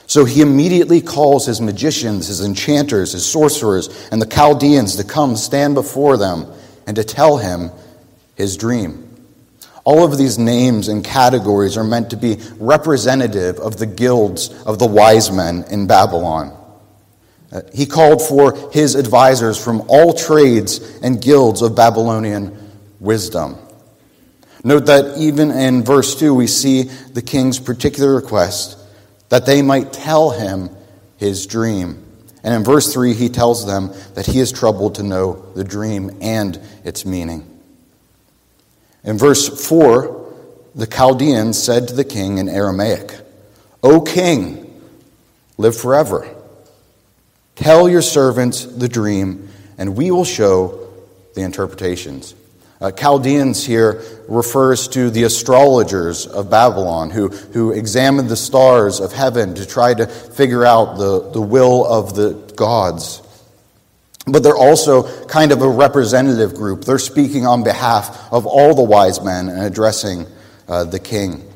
So 0.06 0.24
he 0.24 0.40
immediately 0.40 1.00
calls 1.00 1.46
his 1.46 1.60
magicians, 1.60 2.28
his 2.28 2.40
enchanters, 2.40 3.12
his 3.12 3.26
sorcerers, 3.26 4.08
and 4.10 4.22
the 4.22 4.26
Chaldeans 4.26 4.96
to 4.96 5.04
come 5.04 5.36
stand 5.36 5.74
before 5.74 6.16
them 6.16 6.46
and 6.86 6.96
to 6.96 7.04
tell 7.04 7.38
him 7.38 7.70
his 8.36 8.56
dream. 8.56 9.02
All 9.82 10.04
of 10.04 10.16
these 10.16 10.38
names 10.38 10.88
and 10.88 11.04
categories 11.04 11.76
are 11.76 11.84
meant 11.84 12.10
to 12.10 12.16
be 12.16 12.38
representative 12.58 13.58
of 13.58 13.76
the 13.76 13.86
guilds 13.86 14.50
of 14.64 14.78
the 14.78 14.86
wise 14.86 15.30
men 15.30 15.64
in 15.70 15.86
Babylon. 15.86 16.56
Uh, 17.52 17.62
he 17.72 17.86
called 17.86 18.20
for 18.20 18.70
his 18.72 18.96
advisors 18.96 19.62
from 19.62 19.82
all 19.88 20.12
trades 20.12 20.98
and 21.02 21.22
guilds 21.22 21.62
of 21.62 21.76
Babylonian 21.76 22.56
wisdom. 22.98 23.56
Note 24.64 24.86
that 24.86 25.18
even 25.18 25.52
in 25.52 25.84
verse 25.84 26.18
2, 26.18 26.34
we 26.34 26.48
see 26.48 26.82
the 26.82 27.22
king's 27.22 27.60
particular 27.60 28.14
request 28.14 28.76
that 29.28 29.46
they 29.46 29.62
might 29.62 29.92
tell 29.92 30.30
him 30.30 30.70
his 31.16 31.46
dream. 31.46 32.02
And 32.42 32.54
in 32.54 32.64
verse 32.64 32.92
3, 32.92 33.14
he 33.14 33.28
tells 33.28 33.66
them 33.66 33.92
that 34.14 34.26
he 34.26 34.38
is 34.38 34.52
troubled 34.52 34.96
to 34.96 35.02
know 35.02 35.52
the 35.54 35.64
dream 35.64 36.18
and 36.20 36.60
its 36.84 37.04
meaning. 37.04 37.44
In 39.02 39.18
verse 39.18 39.66
4, 39.66 40.34
the 40.74 40.86
Chaldeans 40.86 41.60
said 41.60 41.88
to 41.88 41.94
the 41.94 42.04
king 42.04 42.38
in 42.38 42.48
Aramaic, 42.48 43.14
O 43.82 44.00
king, 44.00 44.80
live 45.56 45.76
forever. 45.76 46.28
Tell 47.54 47.88
your 47.88 48.02
servants 48.02 48.64
the 48.64 48.88
dream, 48.88 49.48
and 49.78 49.96
we 49.96 50.10
will 50.10 50.24
show 50.24 50.88
the 51.34 51.40
interpretations. 51.40 52.34
Uh, 52.80 52.90
Chaldeans 52.90 53.64
here 53.64 54.02
refers 54.28 54.88
to 54.88 55.08
the 55.08 55.22
astrologers 55.22 56.26
of 56.26 56.50
Babylon 56.50 57.10
who, 57.10 57.28
who 57.28 57.72
examined 57.72 58.28
the 58.28 58.36
stars 58.36 59.00
of 59.00 59.12
heaven 59.12 59.54
to 59.54 59.66
try 59.66 59.94
to 59.94 60.06
figure 60.06 60.64
out 60.64 60.96
the, 60.98 61.30
the 61.30 61.40
will 61.40 61.86
of 61.86 62.14
the 62.14 62.34
gods. 62.54 63.22
But 64.26 64.42
they're 64.42 64.56
also 64.56 65.24
kind 65.26 65.52
of 65.52 65.62
a 65.62 65.68
representative 65.68 66.54
group. 66.54 66.84
They're 66.84 66.98
speaking 66.98 67.46
on 67.46 67.62
behalf 67.62 68.30
of 68.32 68.44
all 68.44 68.74
the 68.74 68.82
wise 68.82 69.22
men 69.22 69.48
and 69.48 69.60
addressing 69.60 70.26
uh, 70.68 70.84
the 70.84 70.98
king. 70.98 71.48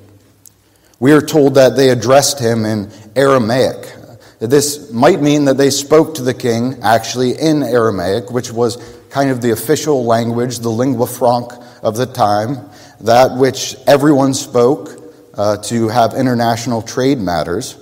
We 1.00 1.12
are 1.12 1.20
told 1.20 1.56
that 1.56 1.76
they 1.76 1.90
addressed 1.90 2.38
him 2.38 2.64
in 2.64 2.90
Aramaic. 3.16 3.96
This 4.38 4.90
might 4.92 5.20
mean 5.20 5.46
that 5.46 5.58
they 5.58 5.70
spoke 5.70 6.14
to 6.14 6.22
the 6.22 6.32
king 6.32 6.78
actually 6.82 7.32
in 7.32 7.62
Aramaic, 7.62 8.30
which 8.30 8.50
was 8.52 8.76
kind 9.10 9.30
of 9.30 9.42
the 9.42 9.50
official 9.50 10.04
language, 10.04 10.60
the 10.60 10.70
lingua 10.70 11.06
franca 11.06 11.62
of 11.82 11.96
the 11.96 12.06
time, 12.06 12.70
that 13.00 13.36
which 13.36 13.76
everyone 13.86 14.32
spoke 14.32 14.90
uh, 15.34 15.56
to 15.58 15.88
have 15.88 16.14
international 16.14 16.80
trade 16.82 17.18
matters. 17.18 17.76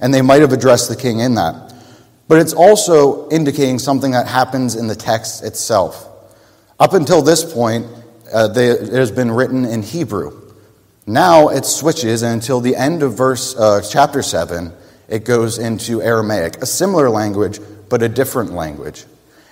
And 0.00 0.12
they 0.12 0.22
might 0.22 0.40
have 0.40 0.52
addressed 0.52 0.88
the 0.88 0.96
king 0.96 1.20
in 1.20 1.34
that. 1.36 1.74
But 2.26 2.40
it's 2.40 2.52
also 2.52 3.28
indicating 3.28 3.78
something 3.78 4.12
that 4.12 4.26
happens 4.26 4.74
in 4.74 4.86
the 4.86 4.96
text 4.96 5.44
itself. 5.44 6.08
Up 6.80 6.94
until 6.94 7.22
this 7.22 7.50
point, 7.52 7.86
uh, 8.32 8.48
they, 8.48 8.68
it 8.68 8.92
has 8.92 9.10
been 9.10 9.30
written 9.30 9.64
in 9.64 9.82
Hebrew. 9.82 10.40
Now 11.06 11.48
it 11.48 11.64
switches, 11.66 12.22
and 12.22 12.34
until 12.34 12.60
the 12.60 12.74
end 12.74 13.02
of 13.02 13.14
verse 13.14 13.56
uh, 13.56 13.82
chapter 13.82 14.22
7, 14.22 14.72
it 15.08 15.24
goes 15.24 15.58
into 15.58 16.00
Aramaic, 16.00 16.56
a 16.62 16.66
similar 16.66 17.10
language, 17.10 17.60
but 17.88 18.02
a 18.02 18.08
different 18.08 18.52
language. 18.52 19.04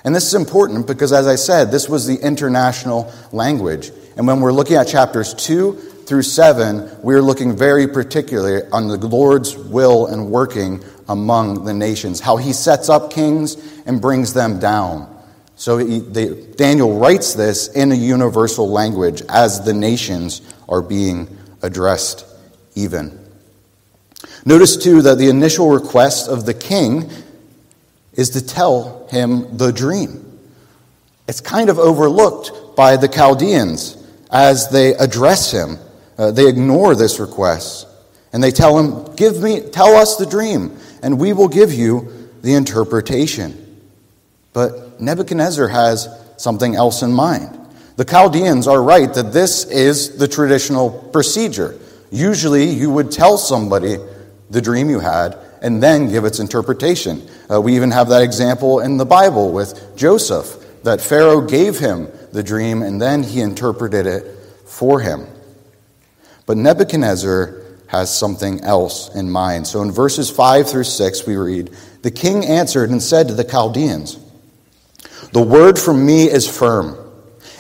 And 0.04 0.14
this 0.14 0.26
is 0.26 0.34
important 0.34 0.86
because, 0.86 1.12
as 1.12 1.26
I 1.26 1.36
said, 1.36 1.70
this 1.70 1.88
was 1.88 2.06
the 2.06 2.16
international 2.16 3.12
language. 3.32 3.90
And 4.16 4.26
when 4.26 4.40
we're 4.40 4.52
looking 4.52 4.76
at 4.76 4.88
chapters 4.88 5.34
2 5.34 5.72
through 6.06 6.22
7, 6.22 7.02
we're 7.02 7.22
looking 7.22 7.56
very 7.56 7.86
particularly 7.86 8.66
on 8.72 8.88
the 8.88 8.96
Lord's 8.96 9.56
will 9.56 10.06
and 10.06 10.30
working 10.30 10.82
among 11.08 11.64
the 11.64 11.74
nations, 11.74 12.20
how 12.20 12.36
he 12.36 12.52
sets 12.52 12.88
up 12.88 13.12
kings 13.12 13.56
and 13.84 14.00
brings 14.00 14.32
them 14.32 14.58
down. 14.58 15.08
So 15.56 15.76
he, 15.76 16.00
Daniel 16.56 16.98
writes 16.98 17.34
this 17.34 17.68
in 17.68 17.92
a 17.92 17.94
universal 17.94 18.70
language 18.70 19.22
as 19.28 19.62
the 19.62 19.74
nations 19.74 20.40
are 20.68 20.80
being 20.80 21.36
addressed, 21.60 22.24
even. 22.74 23.18
Notice, 24.46 24.78
too, 24.78 25.02
that 25.02 25.18
the 25.18 25.28
initial 25.28 25.68
request 25.68 26.28
of 26.30 26.46
the 26.46 26.54
king 26.54 27.10
is 28.20 28.28
to 28.28 28.46
tell 28.46 29.08
him 29.10 29.56
the 29.56 29.72
dream. 29.72 30.38
It's 31.26 31.40
kind 31.40 31.70
of 31.70 31.78
overlooked 31.78 32.76
by 32.76 32.98
the 32.98 33.08
Chaldeans 33.08 33.96
as 34.30 34.68
they 34.68 34.92
address 34.92 35.50
him. 35.50 35.78
Uh, 36.18 36.30
they 36.30 36.46
ignore 36.46 36.94
this 36.94 37.18
request 37.18 37.86
and 38.30 38.44
they 38.44 38.50
tell 38.50 38.78
him, 38.78 39.14
"Give 39.16 39.40
me, 39.40 39.60
tell 39.60 39.96
us 39.96 40.16
the 40.16 40.26
dream, 40.26 40.76
and 41.02 41.18
we 41.18 41.32
will 41.32 41.48
give 41.48 41.72
you 41.72 42.28
the 42.42 42.52
interpretation." 42.52 43.56
But 44.52 45.00
Nebuchadnezzar 45.00 45.68
has 45.68 46.06
something 46.36 46.76
else 46.76 47.00
in 47.00 47.14
mind. 47.14 47.48
The 47.96 48.04
Chaldeans 48.04 48.66
are 48.66 48.82
right 48.82 49.12
that 49.14 49.32
this 49.32 49.64
is 49.64 50.18
the 50.18 50.28
traditional 50.28 50.90
procedure. 50.90 51.74
Usually, 52.10 52.68
you 52.68 52.90
would 52.90 53.10
tell 53.10 53.38
somebody 53.38 53.96
the 54.50 54.60
dream 54.60 54.90
you 54.90 55.00
had 55.00 55.38
and 55.60 55.82
then 55.82 56.08
give 56.08 56.24
its 56.24 56.40
interpretation. 56.40 57.28
Uh, 57.50 57.60
we 57.60 57.76
even 57.76 57.90
have 57.90 58.08
that 58.08 58.22
example 58.22 58.80
in 58.80 58.96
the 58.96 59.04
Bible 59.04 59.52
with 59.52 59.96
Joseph, 59.96 60.56
that 60.82 61.00
Pharaoh 61.00 61.42
gave 61.42 61.78
him 61.78 62.08
the 62.32 62.42
dream 62.42 62.82
and 62.82 63.00
then 63.00 63.22
he 63.22 63.40
interpreted 63.40 64.06
it 64.06 64.24
for 64.64 65.00
him. 65.00 65.26
But 66.46 66.56
Nebuchadnezzar 66.56 67.60
has 67.88 68.16
something 68.16 68.60
else 68.62 69.14
in 69.14 69.30
mind. 69.30 69.66
So 69.66 69.82
in 69.82 69.90
verses 69.90 70.30
5 70.30 70.70
through 70.70 70.84
6, 70.84 71.26
we 71.26 71.36
read 71.36 71.70
The 72.02 72.10
king 72.10 72.44
answered 72.46 72.90
and 72.90 73.02
said 73.02 73.28
to 73.28 73.34
the 73.34 73.44
Chaldeans, 73.44 74.18
The 75.32 75.42
word 75.42 75.78
from 75.78 76.06
me 76.06 76.30
is 76.30 76.48
firm. 76.48 76.96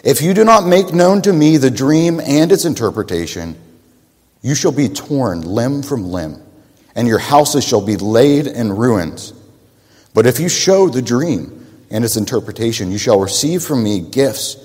If 0.02 0.22
you 0.22 0.32
do 0.32 0.44
not 0.44 0.66
make 0.66 0.94
known 0.94 1.20
to 1.22 1.32
me 1.32 1.58
the 1.58 1.70
dream 1.70 2.20
and 2.20 2.50
its 2.50 2.64
interpretation, 2.64 3.56
you 4.40 4.54
shall 4.54 4.72
be 4.72 4.88
torn 4.88 5.42
limb 5.42 5.82
from 5.82 6.04
limb 6.04 6.42
and 6.94 7.06
your 7.06 7.18
houses 7.18 7.64
shall 7.64 7.84
be 7.84 7.96
laid 7.96 8.46
in 8.46 8.72
ruins. 8.72 9.32
But 10.14 10.26
if 10.26 10.40
you 10.40 10.48
show 10.48 10.88
the 10.88 11.02
dream 11.02 11.66
and 11.90 12.04
its 12.04 12.16
interpretation, 12.16 12.90
you 12.90 12.98
shall 12.98 13.20
receive 13.20 13.62
from 13.62 13.82
me 13.82 14.00
gifts 14.00 14.56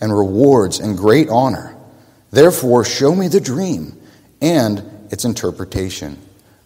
and 0.00 0.16
rewards 0.16 0.80
and 0.80 0.96
great 0.96 1.28
honor. 1.28 1.76
Therefore, 2.30 2.84
show 2.84 3.14
me 3.14 3.28
the 3.28 3.40
dream 3.40 4.00
and 4.40 4.82
its 5.10 5.24
interpretation. 5.24 6.18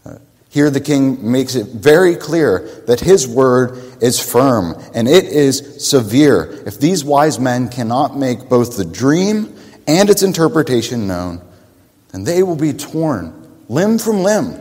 Uh, 0.04 0.18
here, 0.48 0.70
the 0.70 0.80
king 0.80 1.30
makes 1.30 1.54
it 1.54 1.66
very 1.66 2.16
clear 2.16 2.60
that 2.87 3.00
his 3.00 3.28
word 3.28 4.02
is 4.02 4.18
firm 4.20 4.80
and 4.94 5.08
it 5.08 5.25
is 5.25 5.87
severe. 5.87 6.50
If 6.66 6.80
these 6.80 7.04
wise 7.04 7.38
men 7.38 7.68
cannot 7.68 8.16
make 8.16 8.48
both 8.48 8.76
the 8.76 8.84
dream 8.84 9.54
and 9.87 10.08
its 10.08 10.22
interpretation 10.22 11.06
known, 11.06 11.42
then 12.12 12.25
they 12.25 12.42
will 12.42 12.56
be 12.56 12.72
torn 12.72 13.34
limb 13.68 13.98
from 13.98 14.22
limb 14.22 14.58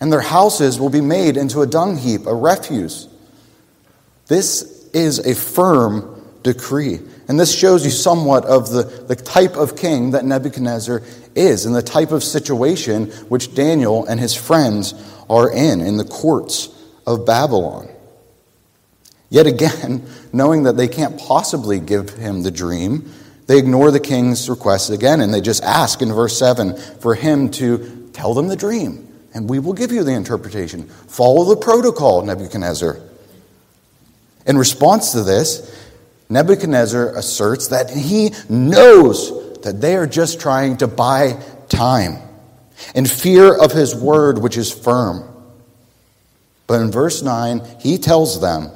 and 0.00 0.12
their 0.12 0.20
houses 0.20 0.80
will 0.80 0.88
be 0.88 1.02
made 1.02 1.36
into 1.36 1.60
a 1.60 1.66
dung 1.66 1.96
heap, 1.96 2.26
a 2.26 2.34
refuse. 2.34 3.06
This 4.26 4.88
is 4.94 5.18
a 5.18 5.34
firm 5.34 6.24
decree. 6.42 7.00
And 7.28 7.38
this 7.38 7.56
shows 7.56 7.84
you 7.84 7.90
somewhat 7.90 8.44
of 8.46 8.70
the, 8.70 8.84
the 8.84 9.14
type 9.14 9.56
of 9.56 9.76
king 9.76 10.12
that 10.12 10.24
Nebuchadnezzar 10.24 11.02
is 11.34 11.66
and 11.66 11.74
the 11.74 11.82
type 11.82 12.12
of 12.12 12.24
situation 12.24 13.06
which 13.28 13.54
Daniel 13.54 14.06
and 14.06 14.18
his 14.18 14.34
friends 14.34 14.94
are 15.28 15.52
in, 15.52 15.80
in 15.80 15.96
the 15.96 16.04
courts 16.04 16.70
of 17.06 17.26
Babylon. 17.26 17.88
Yet 19.28 19.46
again, 19.46 20.06
knowing 20.32 20.64
that 20.64 20.76
they 20.76 20.88
can't 20.88 21.20
possibly 21.20 21.78
give 21.78 22.10
him 22.10 22.42
the 22.42 22.50
dream, 22.50 23.12
they 23.46 23.58
ignore 23.58 23.90
the 23.90 24.00
king's 24.00 24.48
request 24.48 24.90
again 24.90 25.20
and 25.20 25.34
they 25.34 25.40
just 25.40 25.62
ask 25.62 26.00
in 26.02 26.12
verse 26.12 26.38
7 26.38 26.76
for 27.00 27.14
him 27.14 27.50
to 27.50 28.08
tell 28.12 28.32
them 28.32 28.48
the 28.48 28.56
dream 28.56 29.09
and 29.34 29.48
we 29.48 29.58
will 29.58 29.72
give 29.72 29.92
you 29.92 30.04
the 30.04 30.12
interpretation. 30.12 30.84
Follow 30.84 31.44
the 31.44 31.56
protocol, 31.56 32.22
Nebuchadnezzar. 32.22 32.98
In 34.46 34.58
response 34.58 35.12
to 35.12 35.22
this, 35.22 35.76
Nebuchadnezzar 36.28 37.16
asserts 37.16 37.68
that 37.68 37.90
he 37.90 38.30
knows 38.48 39.60
that 39.62 39.80
they 39.80 39.96
are 39.96 40.06
just 40.06 40.40
trying 40.40 40.78
to 40.78 40.86
buy 40.86 41.40
time 41.68 42.18
in 42.94 43.06
fear 43.06 43.54
of 43.54 43.72
his 43.72 43.94
word, 43.94 44.38
which 44.38 44.56
is 44.56 44.72
firm. 44.72 45.24
But 46.66 46.80
in 46.80 46.90
verse 46.90 47.22
9, 47.22 47.62
he 47.80 47.98
tells 47.98 48.40
them 48.40 48.70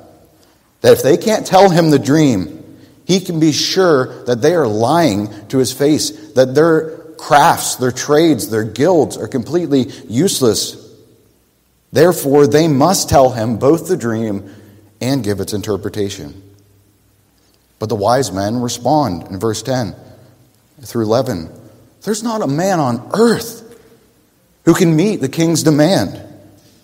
that 0.81 0.93
if 0.93 1.03
they 1.03 1.17
can't 1.17 1.47
tell 1.47 1.71
him 1.71 1.91
the 1.91 1.99
dream, 1.99 2.61
he 3.07 3.21
can 3.21 3.39
be 3.39 3.53
sure 3.53 4.25
that 4.25 4.43
they 4.43 4.55
are 4.55 4.67
lying 4.67 5.29
to 5.49 5.59
his 5.59 5.73
face, 5.73 6.33
that 6.33 6.55
they're 6.55 7.04
crafts, 7.19 7.77
their 7.77 7.93
trades, 7.93 8.51
their 8.51 8.65
guilds 8.65 9.17
are 9.17 9.29
completely 9.29 9.91
useless. 10.09 10.81
Therefore, 11.93 12.47
they 12.47 12.69
must 12.69 13.09
tell 13.09 13.31
him 13.31 13.59
both 13.59 13.89
the 13.89 13.97
dream 13.97 14.49
and 15.01 15.23
give 15.23 15.41
its 15.41 15.53
interpretation. 15.53 16.43
But 17.79 17.89
the 17.89 17.95
wise 17.95 18.33
men 18.33 18.61
respond 18.61 19.29
in 19.29 19.39
verse 19.39 19.63
10 19.63 19.95
through 20.81 21.05
11 21.05 21.51
There's 22.03 22.23
not 22.23 22.43
a 22.43 22.47
man 22.47 22.81
on 22.81 23.11
earth 23.15 23.65
who 24.65 24.75
can 24.75 24.97
meet 24.97 25.21
the 25.21 25.29
king's 25.29 25.63
demand. 25.63 26.21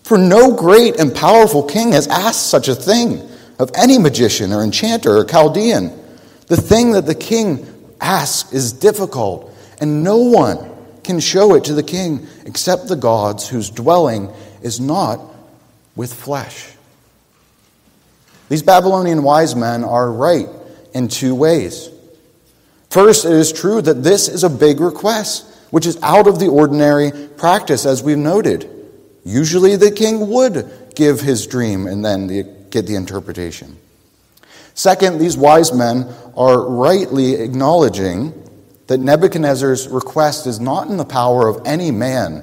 For 0.02 0.18
no 0.18 0.54
great 0.54 0.98
and 0.98 1.14
powerful 1.14 1.62
king 1.62 1.92
has 1.92 2.08
asked 2.08 2.48
such 2.48 2.68
a 2.68 2.74
thing 2.74 3.26
of 3.58 3.70
any 3.74 3.98
magician 3.98 4.52
or 4.52 4.62
enchanter 4.62 5.16
or 5.16 5.24
Chaldean. 5.24 5.92
The 6.48 6.56
thing 6.56 6.92
that 6.92 7.06
the 7.06 7.14
king 7.14 7.66
asks 8.00 8.52
is 8.52 8.72
difficult, 8.72 9.49
and 9.80 10.04
no 10.04 10.18
one 10.18 10.70
can 11.02 11.18
show 11.18 11.54
it 11.54 11.64
to 11.64 11.74
the 11.74 11.82
king 11.82 12.26
except 12.44 12.88
the 12.88 12.96
gods 12.96 13.48
whose 13.48 13.70
dwelling 13.70 14.30
is 14.62 14.78
not 14.78 15.20
with 15.96 16.12
flesh. 16.12 16.74
These 18.48 18.62
Babylonian 18.62 19.22
wise 19.22 19.54
men 19.56 19.84
are 19.84 20.10
right 20.10 20.48
in 20.92 21.08
two 21.08 21.34
ways. 21.34 21.88
First, 22.90 23.24
it 23.24 23.32
is 23.32 23.52
true 23.52 23.80
that 23.80 24.02
this 24.02 24.28
is 24.28 24.42
a 24.42 24.50
big 24.50 24.80
request, 24.80 25.46
which 25.70 25.86
is 25.86 25.98
out 26.02 26.26
of 26.26 26.40
the 26.40 26.48
ordinary 26.48 27.12
practice, 27.36 27.86
as 27.86 28.02
we've 28.02 28.18
noted. 28.18 28.68
Usually, 29.24 29.76
the 29.76 29.92
king 29.92 30.28
would 30.28 30.90
give 30.96 31.20
his 31.20 31.46
dream 31.46 31.86
and 31.86 32.04
then 32.04 32.26
get 32.70 32.86
the 32.86 32.96
interpretation. 32.96 33.76
Second, 34.74 35.18
these 35.18 35.36
wise 35.36 35.72
men 35.72 36.12
are 36.36 36.60
rightly 36.68 37.34
acknowledging 37.34 38.32
that 38.90 38.98
Nebuchadnezzar's 38.98 39.86
request 39.86 40.48
is 40.48 40.58
not 40.58 40.88
in 40.88 40.96
the 40.96 41.04
power 41.04 41.46
of 41.46 41.64
any 41.64 41.92
man, 41.92 42.42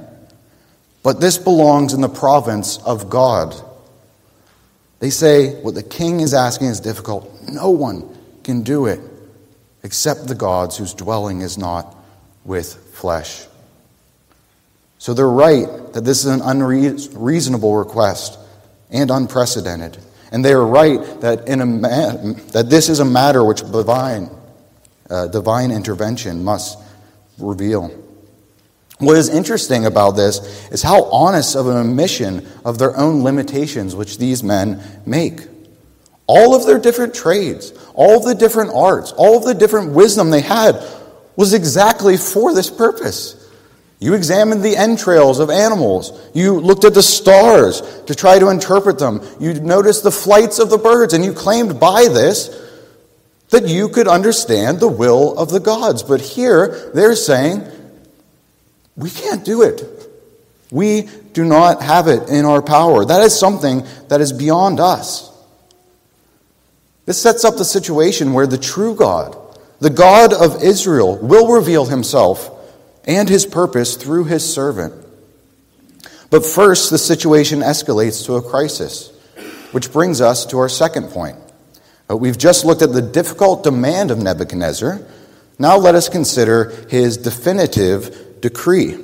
but 1.03 1.19
this 1.19 1.37
belongs 1.37 1.93
in 1.93 1.99
the 1.99 2.07
province 2.07 2.77
of 2.85 3.09
God. 3.09 3.53
They 4.99 5.09
say 5.09 5.61
what 5.61 5.75
the 5.75 5.83
king 5.83 6.21
is 6.21 6.33
asking 6.33 6.67
is 6.67 6.79
difficult. 6.79 7.29
No 7.49 7.71
one 7.71 8.17
can 8.45 8.61
do 8.61 8.85
it 8.85 9.01
except 9.83 10.27
the 10.27 10.35
gods 10.35 10.77
whose 10.77 10.93
dwelling 10.93 11.41
is 11.41 11.57
not 11.57 11.93
with 12.45 12.73
flesh. 12.93 13.45
So 14.99 15.13
they're 15.13 15.27
right 15.27 15.67
that 15.91 16.05
this 16.05 16.23
is 16.23 16.27
an 16.27 16.39
unreasonable 16.41 17.75
request 17.75 18.39
and 18.89 19.11
unprecedented. 19.11 19.97
And 20.31 20.45
they 20.45 20.53
are 20.53 20.65
right 20.65 21.19
that, 21.19 21.49
in 21.49 21.59
a 21.59 21.65
ma- 21.65 22.13
that 22.53 22.67
this 22.69 22.87
is 22.87 23.01
a 23.01 23.05
matter 23.05 23.43
which 23.43 23.69
divine, 23.69 24.29
uh, 25.09 25.27
divine 25.27 25.71
intervention 25.71 26.43
must 26.43 26.79
reveal. 27.37 27.89
What 28.99 29.15
is 29.15 29.29
interesting 29.29 29.85
about 29.85 30.11
this 30.11 30.69
is 30.71 30.81
how 30.81 31.03
honest 31.11 31.55
of 31.55 31.67
an 31.67 31.77
admission 31.77 32.47
of 32.65 32.79
their 32.79 32.97
own 32.97 33.23
limitations 33.23 33.95
which 33.95 34.17
these 34.17 34.43
men 34.43 34.81
make. 35.05 35.41
All 36.25 36.55
of 36.55 36.65
their 36.65 36.79
different 36.79 37.13
trades, 37.13 37.71
all 37.93 38.17
of 38.17 38.23
the 38.23 38.35
different 38.35 38.71
arts, 38.73 39.11
all 39.11 39.37
of 39.37 39.43
the 39.43 39.53
different 39.53 39.93
wisdom 39.93 40.29
they 40.29 40.41
had 40.41 40.83
was 41.35 41.53
exactly 41.53 42.17
for 42.17 42.53
this 42.53 42.71
purpose. 42.71 43.35
You 43.99 44.13
examined 44.13 44.63
the 44.63 44.75
entrails 44.75 45.39
of 45.39 45.49
animals. 45.49 46.11
You 46.33 46.59
looked 46.59 46.83
at 46.83 46.93
the 46.93 47.03
stars 47.03 47.81
to 48.05 48.13
try 48.13 48.39
to 48.39 48.49
interpret 48.49 48.99
them. 48.99 49.21
You 49.39 49.53
noticed 49.55 50.03
the 50.03 50.11
flights 50.11 50.59
of 50.59 50.69
the 50.69 50.77
birds, 50.77 51.13
and 51.13 51.23
you 51.23 51.33
claimed 51.33 51.79
by 51.79 52.07
this 52.07 52.66
that 53.49 53.67
you 53.67 53.89
could 53.89 54.07
understand 54.07 54.79
the 54.79 54.87
will 54.87 55.37
of 55.37 55.49
the 55.49 55.59
gods. 55.59 56.03
But 56.03 56.21
here 56.21 56.91
they're 56.93 57.15
saying, 57.15 57.65
we 58.95 59.09
can't 59.09 59.45
do 59.45 59.61
it. 59.61 59.83
We 60.71 61.03
do 61.33 61.45
not 61.45 61.81
have 61.81 62.07
it 62.07 62.29
in 62.29 62.43
our 62.45 62.61
power. 62.61 63.05
That 63.05 63.21
is 63.21 63.37
something 63.37 63.85
that 64.09 64.19
is 64.19 64.33
beyond 64.33 64.79
us. 64.79 65.31
This 67.05 67.21
sets 67.21 67.45
up 67.45 67.55
the 67.55 67.63
situation 67.63 68.33
where 68.33 68.47
the 68.47 68.57
true 68.57 68.93
God, 68.93 69.37
the 69.79 69.89
God 69.89 70.33
of 70.33 70.61
Israel, 70.61 71.17
will 71.17 71.53
reveal 71.53 71.85
himself 71.85 72.49
and 73.05 73.29
his 73.29 73.45
purpose 73.45 73.95
through 73.95 74.25
his 74.25 74.53
servant. 74.53 74.93
But 76.29 76.45
first, 76.45 76.89
the 76.89 76.97
situation 76.97 77.59
escalates 77.59 78.25
to 78.25 78.35
a 78.35 78.41
crisis, 78.41 79.13
which 79.71 79.93
brings 79.93 80.19
us 80.19 80.45
to 80.47 80.59
our 80.59 80.67
second 80.67 81.11
point. 81.11 81.37
But 82.07 82.17
we've 82.17 82.37
just 82.37 82.65
looked 82.65 82.81
at 82.81 82.93
the 82.93 83.01
difficult 83.01 83.63
demand 83.63 84.11
of 84.11 84.17
Nebuchadnezzar. 84.17 85.01
Now 85.59 85.77
let 85.77 85.95
us 85.95 86.07
consider 86.09 86.69
his 86.89 87.17
definitive 87.17 88.41
decree. 88.41 88.97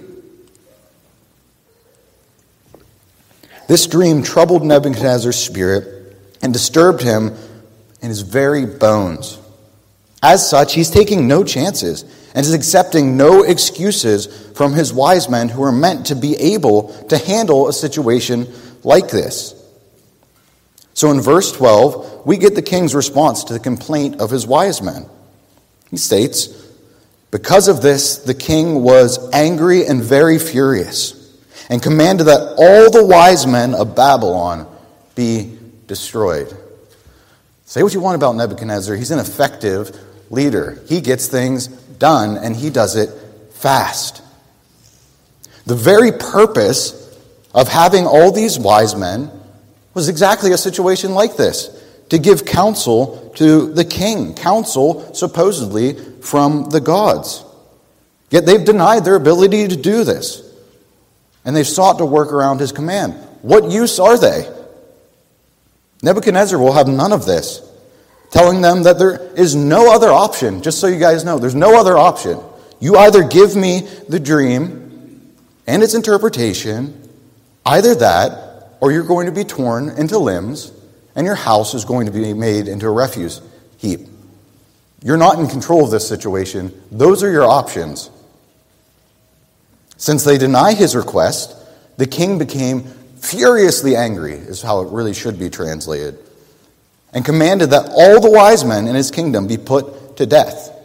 This 3.67 3.87
dream 3.87 4.23
troubled 4.23 4.63
Nebuchadnezzar's 4.63 5.37
spirit 5.37 6.15
and 6.41 6.53
disturbed 6.53 7.01
him 7.01 7.35
in 8.01 8.09
his 8.09 8.21
very 8.21 8.65
bones. 8.65 9.39
As 10.21 10.47
such, 10.47 10.73
he's 10.73 10.89
taking 10.89 11.27
no 11.27 11.43
chances 11.43 12.03
and 12.35 12.45
is 12.45 12.53
accepting 12.53 13.17
no 13.17 13.43
excuses 13.43 14.27
from 14.51 14.73
his 14.73 14.93
wise 14.93 15.29
men 15.29 15.49
who 15.49 15.63
are 15.63 15.71
meant 15.71 16.07
to 16.07 16.15
be 16.15 16.35
able 16.35 16.93
to 17.07 17.17
handle 17.17 17.67
a 17.67 17.73
situation 17.73 18.51
like 18.83 19.09
this. 19.09 19.55
So 20.93 21.10
in 21.12 21.21
verse 21.21 21.51
12, 21.51 22.25
we 22.25 22.38
get 22.38 22.56
the 22.56 22.62
king's 22.62 22.93
response 22.93 23.43
to 23.45 23.53
the 23.53 23.60
complaint 23.60 24.21
of 24.21 24.29
his 24.29 24.45
wise 24.45 24.82
men. 24.82 25.06
He 25.89 25.97
states, 25.97 26.47
Because 27.32 27.67
of 27.67 27.82
this, 27.82 28.17
the 28.17 28.34
king 28.34 28.84
was 28.84 29.32
angry 29.32 29.86
and 29.86 30.03
very 30.03 30.38
furious, 30.38 31.19
and 31.69 31.82
commanded 31.82 32.25
that 32.25 32.56
all 32.58 32.91
the 32.91 33.06
wise 33.06 33.47
men 33.47 33.73
of 33.73 33.95
Babylon 33.95 34.67
be 35.15 35.58
destroyed. 35.88 36.56
Say 37.65 37.82
what 37.82 37.93
you 37.93 38.01
want 38.01 38.15
about 38.15 38.36
Nebuchadnezzar, 38.36 38.95
he's 38.95 39.12
an 39.12 39.19
effective 39.19 39.97
leader. 40.29 40.82
He 40.88 41.01
gets 41.01 41.27
things 41.27 41.67
done, 41.67 42.38
and 42.38 42.56
he 42.56 42.69
does 42.69 42.95
it 42.95 43.10
fast. 43.51 44.21
The 45.65 45.75
very 45.75 46.12
purpose 46.12 46.99
of 47.53 47.69
having 47.69 48.06
all 48.06 48.32
these 48.32 48.60
wise 48.60 48.95
men 48.95 49.32
was 49.93 50.10
exactly 50.10 50.51
a 50.51 50.58
situation 50.58 51.13
like 51.13 51.36
this 51.36 51.69
to 52.10 52.17
give 52.17 52.45
counsel 52.45 53.32
to 53.36 53.73
the 53.73 53.86
king, 53.86 54.36
counsel 54.36 55.13
supposedly 55.13 55.93
from 56.21 56.69
the 56.69 56.82
gods. 56.82 57.43
Yet 58.29 58.45
they've 58.45 58.63
denied 58.63 59.06
their 59.06 59.15
ability 59.15 59.67
to 59.67 59.75
do 59.75 60.03
this, 60.03 60.41
and 61.45 61.56
they've 61.56 61.67
sought 61.67 61.99
to 61.99 62.06
work 62.06 62.32
around 62.32 62.60
his 62.60 62.71
command. 62.71 63.13
What 63.41 63.69
use 63.71 63.99
are 63.99 64.17
they? 64.17 64.51
Nebuchadnezzar 66.01 66.60
will 66.60 66.73
have 66.73 66.88
none 66.88 67.13
of 67.13 67.25
this 67.25 67.62
telling 68.34 68.62
them 68.62 68.84
that 68.84 68.97
there 68.97 69.32
is 69.36 69.53
no 69.53 69.93
other 69.93 70.12
option, 70.12 70.63
just 70.63 70.79
so 70.79 70.88
you 70.88 70.99
guys 70.99 71.23
know, 71.23 71.38
there's 71.38 71.53
no 71.53 71.79
other 71.79 71.95
option. 71.95 72.39
You 72.79 72.97
either 72.97 73.23
give 73.23 73.56
me 73.56 73.88
the 74.10 74.19
dream 74.19 75.32
and 75.67 75.84
its 75.84 75.93
interpretation, 75.93 77.10
either 77.63 77.93
that, 77.95 78.42
or 78.83 78.91
you're 78.91 79.03
going 79.03 79.27
to 79.27 79.31
be 79.31 79.45
torn 79.45 79.87
into 79.91 80.17
limbs, 80.17 80.73
and 81.15 81.25
your 81.25 81.35
house 81.35 81.73
is 81.73 81.85
going 81.85 82.05
to 82.05 82.11
be 82.11 82.33
made 82.33 82.67
into 82.67 82.85
a 82.85 82.91
refuse 82.91 83.41
heap. 83.77 84.01
You're 85.01 85.15
not 85.15 85.39
in 85.39 85.47
control 85.47 85.85
of 85.85 85.89
this 85.89 86.05
situation. 86.05 86.83
Those 86.91 87.23
are 87.23 87.31
your 87.31 87.45
options. 87.45 88.11
Since 89.95 90.25
they 90.25 90.37
deny 90.37 90.73
his 90.73 90.97
request, 90.97 91.55
the 91.95 92.05
king 92.05 92.37
became 92.37 92.83
furiously 93.21 93.95
angry, 93.95 94.33
is 94.33 94.61
how 94.61 94.81
it 94.81 94.91
really 94.91 95.13
should 95.13 95.39
be 95.39 95.49
translated 95.49 96.19
and 97.13 97.23
commanded 97.23 97.69
that 97.69 97.89
all 97.89 98.19
the 98.19 98.29
wise 98.29 98.65
men 98.65 98.87
in 98.87 98.95
his 98.95 99.11
kingdom 99.11 99.47
be 99.47 99.57
put 99.57 100.17
to 100.17 100.25
death. 100.25 100.77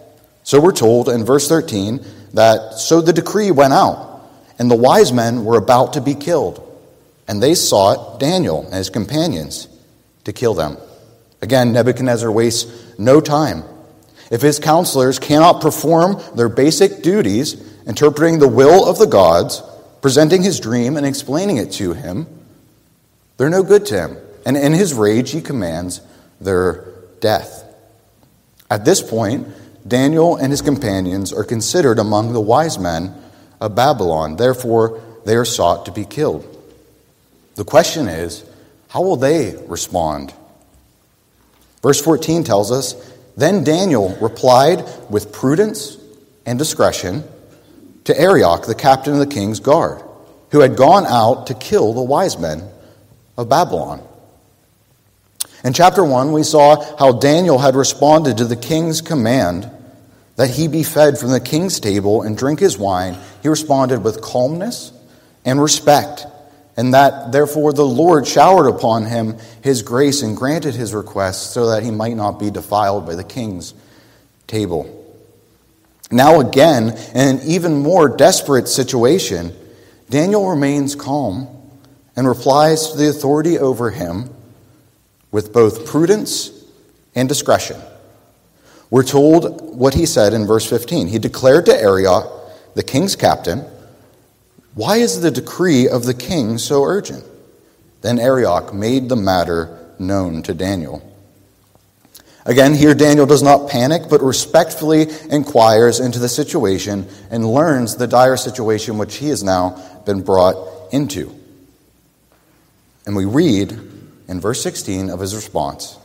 So 0.45 0.61
we're 0.61 0.71
told 0.71 1.09
in 1.09 1.25
verse 1.25 1.49
13 1.49 2.05
that 2.35 2.75
so 2.75 3.01
the 3.01 3.13
decree 3.13 3.51
went 3.51 3.73
out, 3.73 4.23
and 4.57 4.71
the 4.71 4.77
wise 4.77 5.13
men 5.13 5.45
were 5.45 5.59
about 5.59 5.95
to 5.95 6.01
be 6.01 6.15
killed, 6.15 6.65
and 7.29 7.43
they 7.43 7.55
sought 7.55 8.19
Daniel 8.19 8.65
and 8.65 8.75
his 8.75 8.91
companions 8.91 9.69
to 10.25 10.33
kill 10.33 10.55
them. 10.55 10.79
Again, 11.43 11.73
Nebuchadnezzar 11.73 12.33
wastes 12.33 12.99
no 12.99 13.21
time. 13.21 13.63
If 14.31 14.43
his 14.43 14.59
counselors 14.59 15.19
cannot 15.19 15.61
perform 15.61 16.21
their 16.35 16.49
basic 16.49 17.03
duties, 17.03 17.55
interpreting 17.87 18.39
the 18.39 18.49
will 18.49 18.89
of 18.89 18.99
the 18.99 19.07
gods, 19.07 19.63
presenting 20.03 20.43
his 20.43 20.59
dream, 20.59 20.97
and 20.97 21.07
explaining 21.07 21.59
it 21.59 21.73
to 21.73 21.93
him, 21.93 22.27
they're 23.37 23.49
no 23.49 23.63
good 23.63 23.87
to 23.87 24.01
him. 24.01 24.17
And 24.45 24.57
in 24.57 24.73
his 24.73 24.95
rage, 24.95 25.31
he 25.31 25.41
commands 25.41 26.01
their 26.41 26.87
death. 27.21 27.65
At 28.71 28.85
this 28.85 29.03
point, 29.03 29.49
Daniel 29.87 30.37
and 30.37 30.51
his 30.51 30.63
companions 30.63 31.33
are 31.33 31.45
considered 31.45 31.99
among 31.99 32.33
the 32.33 32.41
wise 32.41 32.79
men 32.79 33.15
of 33.61 33.75
Babylon. 33.75 34.37
Therefore, 34.37 35.01
they 35.25 35.37
are 35.37 35.45
sought 35.45 35.87
to 35.87 35.93
be 35.93 36.05
killed. 36.05 36.58
The 37.59 37.65
question 37.65 38.07
is, 38.07 38.45
how 38.87 39.03
will 39.03 39.17
they 39.17 39.57
respond? 39.67 40.33
Verse 41.83 42.01
14 42.01 42.45
tells 42.45 42.71
us 42.71 42.95
Then 43.37 43.65
Daniel 43.65 44.17
replied 44.21 44.85
with 45.11 45.33
prudence 45.33 45.97
and 46.47 46.57
discretion 46.57 47.25
to 48.05 48.17
Arioch, 48.17 48.67
the 48.67 48.77
captain 48.77 49.15
of 49.15 49.19
the 49.19 49.27
king's 49.27 49.59
guard, 49.59 50.01
who 50.53 50.61
had 50.61 50.77
gone 50.77 51.05
out 51.05 51.49
to 51.49 51.55
kill 51.55 51.95
the 51.95 52.03
wise 52.03 52.39
men 52.39 52.63
of 53.37 53.49
Babylon. 53.49 54.07
In 55.65 55.73
chapter 55.73 56.05
1, 56.05 56.31
we 56.31 56.45
saw 56.45 56.97
how 56.97 57.11
Daniel 57.11 57.59
had 57.59 57.75
responded 57.75 58.37
to 58.37 58.45
the 58.45 58.55
king's 58.55 59.01
command 59.01 59.69
that 60.37 60.51
he 60.51 60.69
be 60.69 60.85
fed 60.85 61.19
from 61.19 61.31
the 61.31 61.41
king's 61.41 61.81
table 61.81 62.23
and 62.23 62.39
drink 62.39 62.61
his 62.61 62.79
wine. 62.79 63.17
He 63.43 63.49
responded 63.49 64.05
with 64.05 64.21
calmness 64.21 64.93
and 65.45 65.61
respect, 65.61 66.25
and 66.79 66.95
that 66.95 67.33
therefore 67.33 67.73
the 67.73 67.85
Lord 67.85 68.25
showered 68.25 68.69
upon 68.69 69.05
him 69.05 69.37
his 69.65 69.83
grace 69.83 70.23
and 70.23 70.37
granted 70.37 70.77
his 70.77 70.95
request 70.95 71.53
so 71.53 71.71
that 71.71 71.83
he 71.83 71.91
might 71.91 72.15
not 72.15 72.39
be 72.39 72.53
defiled 72.53 73.05
by 73.05 73.17
the 73.17 73.25
king's 73.25 73.75
table. 74.47 74.95
Now, 76.13 76.39
again, 76.39 76.97
in 77.17 77.37
an 77.37 77.41
even 77.45 77.83
more 77.83 78.09
desperate 78.09 78.69
situation, 78.69 79.53
Daniel 80.09 80.49
remains 80.49 80.95
calm 80.95 81.49
and 82.15 82.29
replies 82.29 82.93
to 82.93 82.97
the 82.97 83.09
authority 83.09 83.59
over 83.59 83.91
him 83.91 84.31
with 85.33 85.53
both 85.53 85.85
prudence 85.85 86.53
and 87.17 87.29
discretion. 87.29 87.81
We're 88.89 89.03
told 89.03 89.77
what 89.77 89.95
he 89.95 90.07
said 90.07 90.33
in 90.33 90.47
verse 90.47 90.65
15. 90.65 91.09
He 91.09 91.19
declared 91.19 91.67
to 91.67 91.75
Arioch, 91.75 92.31
the 92.75 92.85
king's 92.85 93.17
captain, 93.17 93.65
Why 94.79 94.99
is 94.99 95.21
the 95.21 95.33
decree 95.33 95.89
of 95.89 96.05
the 96.05 96.15
king 96.15 96.57
so 96.57 96.85
urgent? 96.85 97.25
Then 98.03 98.21
Arioch 98.21 98.73
made 98.73 99.09
the 99.09 99.17
matter 99.17 99.77
known 99.99 100.45
to 100.45 100.55
Daniel. 100.55 101.03
Again, 102.47 102.75
here 102.75 102.95
Daniel 102.95 103.27
does 103.27 103.43
not 103.43 103.69
panic, 103.69 104.03
but 104.09 104.23
respectfully 104.23 105.09
inquires 105.31 105.99
into 105.99 106.21
the 106.21 106.29
situation 106.29 107.09
and 107.29 107.45
learns 107.45 107.97
the 107.97 108.07
dire 108.07 108.37
situation 108.37 108.99
which 108.99 109.17
he 109.17 109.31
has 109.31 109.43
now 109.43 109.83
been 110.07 110.23
brought 110.23 110.93
into. 110.93 111.35
And 113.05 113.17
we 113.17 113.25
read 113.25 113.73
in 114.29 114.41
verse 114.41 114.63
16 114.63 115.11
of 115.11 115.19
his 115.19 115.35
response 115.35 115.99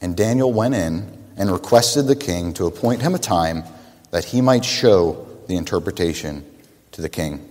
And 0.00 0.16
Daniel 0.16 0.52
went 0.52 0.76
in 0.76 1.18
and 1.36 1.50
requested 1.50 2.06
the 2.06 2.14
king 2.14 2.52
to 2.52 2.66
appoint 2.66 3.02
him 3.02 3.16
a 3.16 3.18
time 3.18 3.64
that 4.12 4.26
he 4.26 4.40
might 4.40 4.64
show 4.64 5.26
the 5.48 5.56
interpretation 5.56 6.44
to 6.92 7.02
the 7.02 7.08
king. 7.08 7.50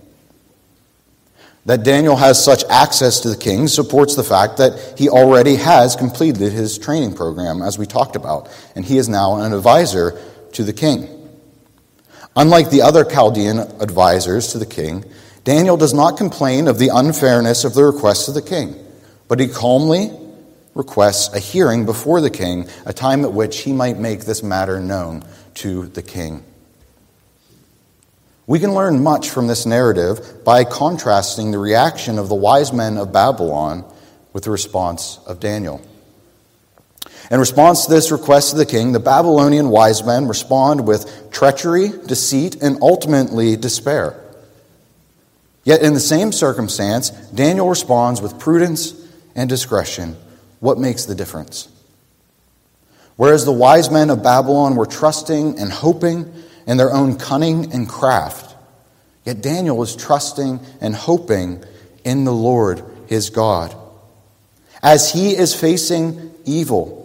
That 1.66 1.82
Daniel 1.82 2.16
has 2.16 2.42
such 2.42 2.64
access 2.70 3.20
to 3.20 3.28
the 3.28 3.36
king 3.36 3.68
supports 3.68 4.14
the 4.14 4.24
fact 4.24 4.56
that 4.56 4.98
he 4.98 5.08
already 5.08 5.56
has 5.56 5.94
completed 5.94 6.52
his 6.52 6.78
training 6.78 7.14
program, 7.14 7.60
as 7.60 7.78
we 7.78 7.86
talked 7.86 8.16
about, 8.16 8.48
and 8.74 8.84
he 8.84 8.96
is 8.96 9.08
now 9.08 9.36
an 9.36 9.52
advisor 9.52 10.20
to 10.52 10.64
the 10.64 10.72
king. 10.72 11.08
Unlike 12.34 12.70
the 12.70 12.82
other 12.82 13.04
Chaldean 13.04 13.58
advisors 13.58 14.52
to 14.52 14.58
the 14.58 14.66
king, 14.66 15.04
Daniel 15.44 15.76
does 15.76 15.92
not 15.92 16.16
complain 16.16 16.68
of 16.68 16.78
the 16.78 16.90
unfairness 16.92 17.64
of 17.64 17.74
the 17.74 17.84
request 17.84 18.28
of 18.28 18.34
the 18.34 18.42
king, 18.42 18.74
but 19.28 19.40
he 19.40 19.48
calmly 19.48 20.10
requests 20.74 21.34
a 21.34 21.38
hearing 21.38 21.84
before 21.84 22.20
the 22.20 22.30
king, 22.30 22.68
a 22.86 22.92
time 22.92 23.24
at 23.24 23.32
which 23.32 23.60
he 23.60 23.72
might 23.72 23.98
make 23.98 24.20
this 24.20 24.42
matter 24.42 24.80
known 24.80 25.24
to 25.54 25.86
the 25.88 26.02
king. 26.02 26.44
We 28.50 28.58
can 28.58 28.74
learn 28.74 29.04
much 29.04 29.30
from 29.30 29.46
this 29.46 29.64
narrative 29.64 30.42
by 30.44 30.64
contrasting 30.64 31.52
the 31.52 31.58
reaction 31.60 32.18
of 32.18 32.28
the 32.28 32.34
wise 32.34 32.72
men 32.72 32.96
of 32.96 33.12
Babylon 33.12 33.84
with 34.32 34.42
the 34.42 34.50
response 34.50 35.20
of 35.24 35.38
Daniel. 35.38 35.80
In 37.30 37.38
response 37.38 37.86
to 37.86 37.92
this 37.92 38.10
request 38.10 38.50
of 38.52 38.58
the 38.58 38.66
king, 38.66 38.90
the 38.90 38.98
Babylonian 38.98 39.68
wise 39.68 40.02
men 40.02 40.26
respond 40.26 40.84
with 40.84 41.30
treachery, 41.30 41.92
deceit, 42.06 42.60
and 42.60 42.82
ultimately 42.82 43.54
despair. 43.54 44.20
Yet, 45.62 45.82
in 45.82 45.94
the 45.94 46.00
same 46.00 46.32
circumstance, 46.32 47.10
Daniel 47.10 47.68
responds 47.68 48.20
with 48.20 48.40
prudence 48.40 48.94
and 49.36 49.48
discretion. 49.48 50.16
What 50.58 50.76
makes 50.76 51.04
the 51.04 51.14
difference? 51.14 51.68
Whereas 53.14 53.44
the 53.44 53.52
wise 53.52 53.92
men 53.92 54.10
of 54.10 54.24
Babylon 54.24 54.74
were 54.74 54.86
trusting 54.86 55.56
and 55.56 55.70
hoping 55.70 56.34
in 56.66 56.76
their 56.76 56.92
own 56.92 57.16
cunning 57.16 57.72
and 57.72 57.88
craft. 57.88 58.54
Yet 59.24 59.42
Daniel 59.42 59.76
was 59.76 59.96
trusting 59.96 60.60
and 60.80 60.94
hoping 60.94 61.62
in 62.04 62.24
the 62.24 62.32
Lord 62.32 62.82
his 63.06 63.30
God. 63.30 63.76
As 64.82 65.12
he 65.12 65.36
is 65.36 65.54
facing 65.54 66.32
evil, 66.44 66.98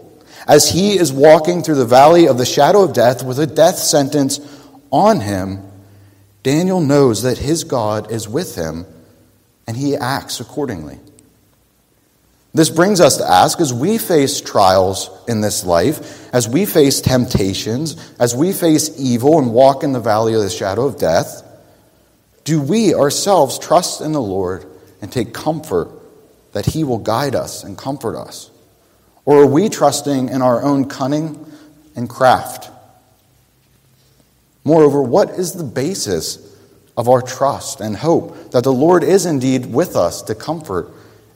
as 0.47 0.69
he 0.69 0.97
is 0.97 1.11
walking 1.11 1.63
through 1.63 1.75
the 1.75 1.85
valley 1.85 2.27
of 2.27 2.37
the 2.37 2.45
shadow 2.45 2.83
of 2.83 2.93
death 2.93 3.23
with 3.23 3.39
a 3.39 3.47
death 3.47 3.77
sentence 3.77 4.39
on 4.91 5.19
him, 5.19 5.63
Daniel 6.43 6.79
knows 6.79 7.23
that 7.23 7.39
his 7.39 7.63
God 7.63 8.11
is 8.11 8.29
with 8.29 8.55
him 8.55 8.85
and 9.67 9.75
he 9.75 9.95
acts 9.95 10.39
accordingly. 10.39 10.99
This 12.55 12.69
brings 12.69 13.01
us 13.01 13.17
to 13.17 13.29
ask 13.29 13.59
as 13.59 13.73
we 13.73 13.97
face 13.97 14.39
trials 14.39 15.09
in 15.27 15.41
this 15.41 15.65
life, 15.65 16.33
as 16.33 16.47
we 16.47 16.65
face 16.65 17.01
temptations, 17.01 17.97
as 18.17 18.33
we 18.33 18.53
face 18.53 18.97
evil 18.97 19.39
and 19.39 19.51
walk 19.51 19.83
in 19.83 19.91
the 19.91 19.99
valley 19.99 20.35
of 20.35 20.41
the 20.41 20.49
shadow 20.49 20.85
of 20.85 20.97
death, 20.97 21.43
do 22.45 22.61
we 22.61 22.95
ourselves 22.95 23.59
trust 23.59 23.99
in 23.99 24.13
the 24.13 24.21
Lord 24.21 24.65
and 25.01 25.11
take 25.11 25.33
comfort 25.33 25.91
that 26.53 26.65
He 26.65 26.85
will 26.85 26.97
guide 26.97 27.35
us 27.35 27.65
and 27.65 27.77
comfort 27.77 28.15
us? 28.15 28.49
Or 29.25 29.41
are 29.41 29.47
we 29.47 29.67
trusting 29.67 30.29
in 30.29 30.41
our 30.41 30.63
own 30.63 30.87
cunning 30.87 31.51
and 31.93 32.09
craft? 32.09 32.71
Moreover, 34.63 35.01
what 35.01 35.31
is 35.31 35.51
the 35.51 35.65
basis 35.65 36.55
of 36.95 37.09
our 37.09 37.21
trust 37.21 37.81
and 37.81 37.97
hope 37.97 38.51
that 38.51 38.63
the 38.63 38.71
Lord 38.71 39.03
is 39.03 39.25
indeed 39.25 39.65
with 39.65 39.97
us 39.97 40.21
to 40.21 40.35
comfort 40.35 40.89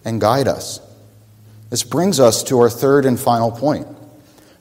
and 0.06 0.22
guide 0.22 0.48
us? 0.48 0.80
This 1.70 1.84
brings 1.84 2.20
us 2.20 2.44
to 2.44 2.60
our 2.60 2.70
third 2.70 3.06
and 3.06 3.20
final 3.20 3.52
point. 3.52 3.88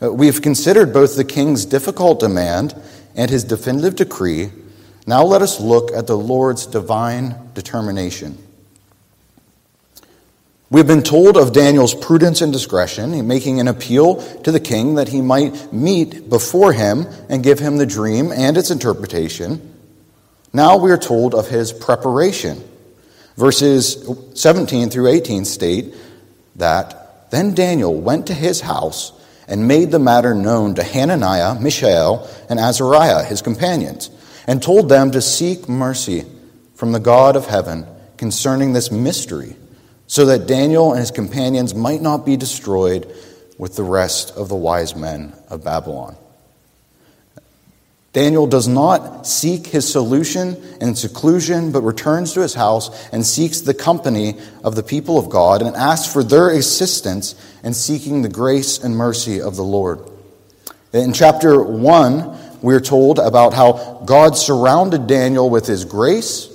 Uh, 0.03 0.13
we 0.13 0.27
have 0.27 0.43
considered 0.43 0.93
both 0.93 1.17
the 1.17 1.25
king's 1.25 1.65
difficult 1.65 2.21
demand 2.21 2.75
and 3.15 3.31
his 3.31 3.45
definitive 3.45 3.97
decree. 3.97 4.51
Now 5.07 5.25
let 5.25 5.41
us 5.41 5.59
look 5.59 5.91
at 5.93 6.07
the 6.07 6.17
Lord's 6.17 6.67
divine 6.67 7.35
determination. 7.55 8.39
We've 10.71 10.87
been 10.87 11.03
told 11.03 11.39
of 11.39 11.55
Daniel's 11.55 11.95
prudence 11.95 12.43
and 12.43 12.53
discretion, 12.53 13.15
in 13.15 13.27
making 13.27 13.59
an 13.59 13.69
appeal 13.69 14.17
to 14.43 14.53
the 14.53 14.61
king 14.61 14.97
that 14.97 15.09
he 15.09 15.23
might 15.23 15.73
meet 15.73 16.29
before 16.29 16.75
him 16.75 17.07
and 17.31 17.43
give 17.43 17.59
him 17.59 17.79
the 17.79 17.87
dream 17.87 18.31
and 18.33 18.59
its 18.59 18.71
interpretation. 18.71 19.75
Now 20.53 20.77
we 20.77 20.91
are 20.91 20.99
told 20.99 21.35
of 21.35 21.49
his 21.49 21.73
preparation. 21.73 22.63
Verses 23.39 24.07
17 24.35 24.91
through 24.91 25.07
18 25.07 25.47
state 25.47 25.95
that 26.59 27.31
then 27.31 27.55
Daniel 27.55 27.95
went 27.95 28.27
to 28.27 28.35
his 28.35 28.61
house 28.61 29.13
and 29.47 29.67
made 29.67 29.91
the 29.91 29.99
matter 29.99 30.35
known 30.35 30.75
to 30.75 30.83
Hananiah, 30.83 31.59
Mishael, 31.59 32.29
and 32.51 32.61
Azariah, 32.61 33.25
his 33.25 33.43
companions, 33.43 34.11
and 34.47 34.63
told 34.63 34.89
them 34.89 35.11
to 35.13 35.23
seek 35.23 35.69
mercy 35.69 36.25
from 36.75 36.93
the 36.93 37.01
God 37.01 37.35
of 37.35 37.47
heaven 37.47 37.87
concerning 38.17 38.73
this 38.73 38.91
mystery, 38.91 39.57
so 40.07 40.27
that 40.27 40.47
Daniel 40.47 40.93
and 40.93 41.01
his 41.01 41.11
companions 41.11 41.75
might 41.75 42.03
not 42.03 42.27
be 42.27 42.37
destroyed 42.37 43.13
with 43.59 43.77
the 43.77 43.83
rest 43.83 44.37
of 44.37 44.49
the 44.49 44.57
wise 44.57 44.95
men 44.95 45.35
of 45.49 45.65
Babylon. 45.65 46.17
Daniel 48.19 48.49
does 48.49 48.67
not 48.67 49.29
seek 49.29 49.69
his 49.69 49.89
solution 49.89 50.61
in 50.81 50.97
seclusion, 50.97 51.71
but 51.71 51.83
returns 51.83 52.33
to 52.33 52.41
his 52.41 52.53
house 52.53 53.09
and 53.13 53.25
seeks 53.25 53.61
the 53.61 53.73
company 53.73 54.35
of 54.65 54.75
the 54.75 54.83
people 54.83 55.19
of 55.19 55.31
God 55.31 55.63
and 55.63 55.77
asks 55.77 56.13
for 56.13 56.25
their 56.25 56.51
assistance 56.51 57.37
in 57.63 57.73
seeking 57.75 58.23
the 58.23 58.29
grace 58.29 58.83
and 58.83 58.97
mercy 58.97 59.41
of 59.41 59.55
the 59.55 59.63
Lord. 59.63 60.01
In 60.93 61.13
chapter 61.13 61.63
1, 61.63 62.61
we're 62.61 62.81
told 62.81 63.21
about 63.21 63.55
how 63.55 64.03
God 64.05 64.37
surrounded 64.37 65.07
Daniel 65.07 65.49
with 65.49 65.67
his 65.67 65.85
grace 65.85 66.49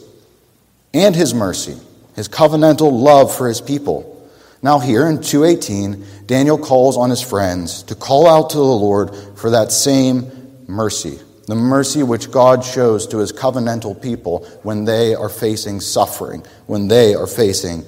and 0.94 1.16
his 1.16 1.34
mercy, 1.34 1.78
his 2.14 2.28
covenantal 2.28 2.92
love 2.92 3.34
for 3.34 3.48
his 3.48 3.62
people. 3.62 4.30
Now 4.62 4.80
here 4.80 5.08
in 5.08 5.22
218, 5.22 6.26
Daniel 6.26 6.58
calls 6.58 6.98
on 6.98 7.10
his 7.10 7.22
friends 7.22 7.84
to 7.84 7.96
call 7.96 8.28
out 8.28 8.50
to 8.50 8.58
the 8.58 8.64
Lord 8.64 9.16
for 9.38 9.52
that 9.52 9.72
same 9.72 10.66
mercy 10.68 11.22
the 11.48 11.56
mercy 11.56 12.04
which 12.04 12.32
God 12.32 12.64
shows 12.64 13.08
to 13.08 13.18
his 13.18 13.34
covenantal 13.34 14.02
people 14.02 14.46
when 14.64 14.86
they 14.86 15.14
are 15.14 15.30
facing 15.30 15.82
suffering, 15.82 16.46
when 16.68 16.88
they 16.88 17.14
are 17.16 17.28
facing 17.28 17.84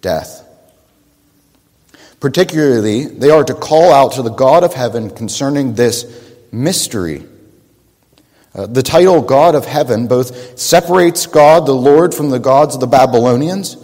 death. 0.00 0.40
Particularly, 2.20 3.04
they 3.04 3.28
are 3.28 3.44
to 3.44 3.54
call 3.54 3.92
out 3.92 4.12
to 4.12 4.22
the 4.22 4.30
God 4.30 4.64
of 4.64 4.72
heaven 4.72 5.10
concerning 5.10 5.74
this 5.74 6.06
mystery. 6.50 7.26
Uh, 8.54 8.66
the 8.66 8.82
title 8.82 9.20
God 9.20 9.54
of 9.54 9.66
heaven 9.66 10.06
both 10.06 10.58
separates 10.58 11.26
God, 11.26 11.66
the 11.66 11.74
Lord, 11.74 12.14
from 12.14 12.30
the 12.30 12.38
gods 12.38 12.74
of 12.74 12.80
the 12.80 12.86
Babylonians, 12.86 13.76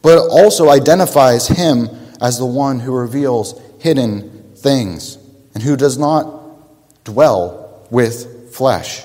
but 0.00 0.18
also 0.18 0.70
identifies 0.70 1.48
him 1.48 1.88
as 2.20 2.38
the 2.38 2.46
one 2.46 2.80
who 2.80 2.94
reveals 2.94 3.60
hidden 3.80 4.52
things 4.56 5.18
and 5.54 5.62
who 5.62 5.76
does 5.76 5.98
not 5.98 7.04
dwell 7.04 7.86
with 7.90 8.31
flesh. 8.52 9.04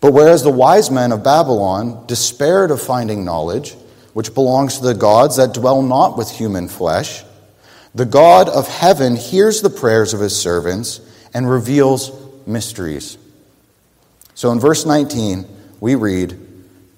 But 0.00 0.12
whereas 0.12 0.42
the 0.42 0.50
wise 0.50 0.90
men 0.90 1.12
of 1.12 1.24
Babylon 1.24 2.04
despaired 2.06 2.70
of 2.70 2.80
finding 2.80 3.24
knowledge, 3.24 3.74
which 4.12 4.34
belongs 4.34 4.78
to 4.78 4.84
the 4.84 4.94
gods 4.94 5.36
that 5.36 5.54
dwell 5.54 5.82
not 5.82 6.16
with 6.16 6.30
human 6.30 6.68
flesh, 6.68 7.24
The 7.94 8.04
God 8.04 8.48
of 8.48 8.66
heaven 8.66 9.14
hears 9.14 9.62
the 9.62 9.70
prayers 9.70 10.14
of 10.14 10.20
his 10.20 10.36
servants 10.36 11.00
and 11.32 11.48
reveals 11.48 12.10
mysteries. 12.44 13.16
So 14.34 14.50
in 14.50 14.58
verse 14.58 14.84
19, 14.84 15.46
we 15.80 15.94
read 15.94 16.36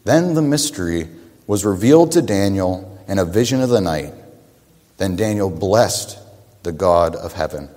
Then 0.05 0.35
the 0.35 0.43
mystery 0.43 1.09
was 1.47 1.65
revealed 1.65 2.13
to 2.13 2.23
Daniel 2.23 2.99
in 3.07 3.19
a 3.19 3.27
vision 3.27 3.61
of 3.61 3.69
the 3.69 3.81
night. 3.81 4.15
Then 4.97 5.17
Daniel 5.17 5.51
blessed 5.51 6.19
the 6.63 6.73
God 6.73 7.15
of 7.15 7.35
heaven. 7.35 7.69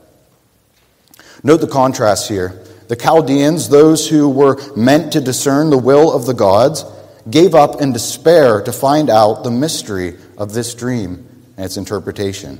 Note 1.43 1.61
the 1.61 1.67
contrast 1.67 2.27
here. 2.27 2.61
The 2.87 2.95
Chaldeans, 2.95 3.69
those 3.69 4.09
who 4.09 4.29
were 4.29 4.59
meant 4.75 5.13
to 5.13 5.21
discern 5.21 5.69
the 5.69 5.77
will 5.77 6.11
of 6.11 6.25
the 6.25 6.33
gods, 6.33 6.83
gave 7.29 7.53
up 7.53 7.81
in 7.81 7.93
despair 7.93 8.61
to 8.63 8.71
find 8.71 9.09
out 9.09 9.43
the 9.43 9.51
mystery 9.51 10.17
of 10.37 10.53
this 10.53 10.73
dream 10.73 11.27
and 11.55 11.65
its 11.65 11.77
interpretation. 11.77 12.59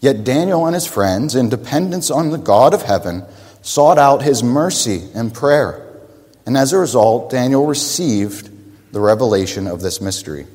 Yet 0.00 0.24
Daniel 0.24 0.66
and 0.66 0.74
his 0.74 0.86
friends, 0.86 1.34
in 1.34 1.48
dependence 1.48 2.10
on 2.10 2.30
the 2.30 2.38
God 2.38 2.74
of 2.74 2.82
heaven, 2.82 3.24
sought 3.62 3.98
out 3.98 4.22
his 4.22 4.42
mercy 4.42 5.08
and 5.14 5.34
prayer. 5.34 5.82
And 6.46 6.56
as 6.56 6.72
a 6.72 6.78
result, 6.78 7.30
Daniel 7.30 7.66
received 7.66 8.50
the 8.92 9.00
revelation 9.00 9.66
of 9.66 9.80
this 9.80 10.00
mystery. 10.00 10.46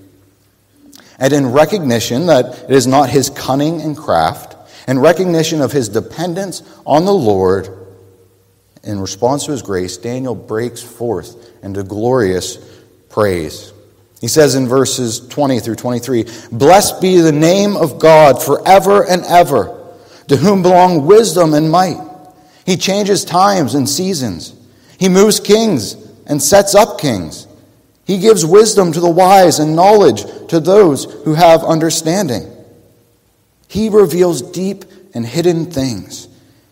And 1.19 1.33
in 1.33 1.51
recognition 1.51 2.27
that 2.27 2.63
it 2.63 2.71
is 2.71 2.87
not 2.87 3.09
his 3.09 3.29
cunning 3.29 3.81
and 3.81 3.97
craft, 3.97 4.50
and 4.87 5.01
recognition 5.01 5.61
of 5.61 5.71
his 5.71 5.89
dependence 5.89 6.63
on 6.85 7.05
the 7.05 7.13
Lord, 7.13 7.69
in 8.83 8.99
response 8.99 9.45
to 9.45 9.51
his 9.51 9.61
grace, 9.61 9.97
Daniel 9.97 10.35
breaks 10.35 10.81
forth 10.81 11.63
into 11.63 11.83
glorious 11.83 12.57
praise. 13.09 13.73
He 14.19 14.27
says 14.27 14.55
in 14.55 14.67
verses 14.67 15.27
20 15.27 15.59
through 15.59 15.75
23 15.75 16.25
Blessed 16.51 17.01
be 17.01 17.19
the 17.19 17.31
name 17.31 17.75
of 17.75 17.99
God 17.99 18.41
forever 18.41 19.07
and 19.07 19.23
ever, 19.25 19.77
to 20.27 20.37
whom 20.37 20.61
belong 20.61 21.05
wisdom 21.05 21.53
and 21.53 21.69
might. 21.69 21.99
He 22.65 22.77
changes 22.77 23.25
times 23.25 23.75
and 23.75 23.89
seasons. 23.89 24.53
He 24.99 25.09
moves 25.09 25.39
kings 25.39 25.95
and 26.27 26.41
sets 26.41 26.75
up 26.75 26.99
kings. 26.99 27.47
He 28.05 28.19
gives 28.19 28.45
wisdom 28.45 28.91
to 28.91 28.99
the 28.99 29.09
wise 29.09 29.59
and 29.59 29.75
knowledge 29.75 30.23
to 30.49 30.59
those 30.59 31.05
who 31.23 31.33
have 31.33 31.63
understanding. 31.63 32.49
He 33.71 33.87
reveals 33.87 34.41
deep 34.41 34.83
and 35.13 35.25
hidden 35.25 35.71
things. 35.71 36.27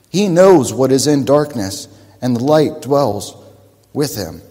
He 0.10 0.28
knows 0.28 0.74
what 0.74 0.92
is 0.92 1.08
in 1.08 1.24
darkness, 1.24 1.88
and 2.22 2.36
the 2.36 2.44
light 2.44 2.82
dwells 2.82 3.38
with 3.94 4.18
him. 4.18 4.42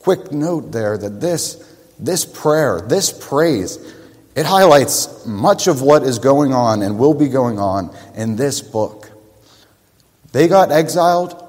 Quick 0.00 0.32
note 0.32 0.72
there 0.72 0.98
that 0.98 1.20
this, 1.20 1.64
this 2.00 2.24
prayer, 2.24 2.80
this 2.80 3.12
praise, 3.12 3.78
it 4.34 4.44
highlights 4.44 5.24
much 5.24 5.68
of 5.68 5.82
what 5.82 6.02
is 6.02 6.18
going 6.18 6.52
on 6.52 6.82
and 6.82 6.98
will 6.98 7.14
be 7.14 7.28
going 7.28 7.60
on 7.60 7.96
in 8.16 8.34
this 8.34 8.60
book. 8.60 9.08
They 10.32 10.48
got 10.48 10.72
exiled. 10.72 11.40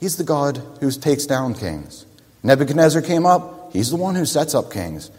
He's 0.00 0.16
the 0.16 0.24
God 0.24 0.60
who 0.80 0.90
takes 0.90 1.26
down 1.26 1.54
kings. 1.54 2.06
Nebuchadnezzar 2.42 3.02
came 3.02 3.24
up. 3.24 3.72
He's 3.72 3.90
the 3.90 3.96
one 3.96 4.16
who 4.16 4.26
sets 4.26 4.52
up 4.52 4.72
kings. 4.72 5.12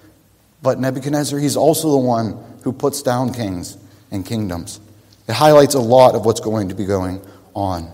But 0.62 0.80
Nebuchadnezzar, 0.80 1.39
he's 1.39 1.58
also 1.58 1.91
the 1.91 1.97
one 1.97 2.43
who 2.63 2.71
puts 2.71 3.02
down 3.02 3.34
kings 3.34 3.78
and 4.12 4.26
kingdoms. 4.26 4.80
It 5.28 5.34
highlights 5.34 5.74
a 5.74 5.80
lot 5.80 6.15
of 6.15 6.26
what's 6.26 6.39
going 6.39 6.69
to 6.69 6.76
be 6.76 6.86
going 6.86 7.21
on. 7.56 7.89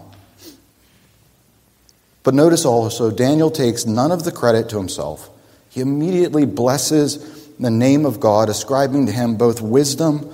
But 2.24 2.34
notice 2.34 2.66
also, 2.66 3.10
Daniel 3.10 3.50
takes 3.50 3.86
none 3.86 4.12
of 4.12 4.26
the 4.26 4.32
credit 4.32 4.70
to 4.70 4.78
himself. 4.78 5.30
He 5.70 5.80
immediately 5.80 6.46
blesses 6.46 7.48
the 7.58 7.72
name 7.72 8.06
of 8.06 8.20
God, 8.20 8.50
ascribing 8.50 9.06
to 9.06 9.12
him 9.12 9.38
both 9.38 9.62
wisdom 9.62 10.30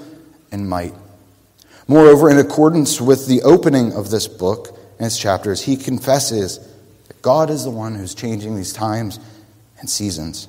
and 0.51 0.67
might. 0.67 0.93
Moreover, 1.87 2.29
in 2.29 2.37
accordance 2.37 2.99
with 2.99 3.27
the 3.27 3.41
opening 3.43 3.93
of 3.93 4.09
this 4.09 4.27
book 4.27 4.79
and 4.97 5.05
its 5.05 5.17
chapters, 5.17 5.61
he 5.61 5.75
confesses 5.75 6.59
that 7.07 7.21
God 7.21 7.49
is 7.49 7.63
the 7.63 7.69
one 7.69 7.95
who's 7.95 8.15
changing 8.15 8.55
these 8.55 8.73
times 8.73 9.19
and 9.79 9.89
seasons. 9.89 10.47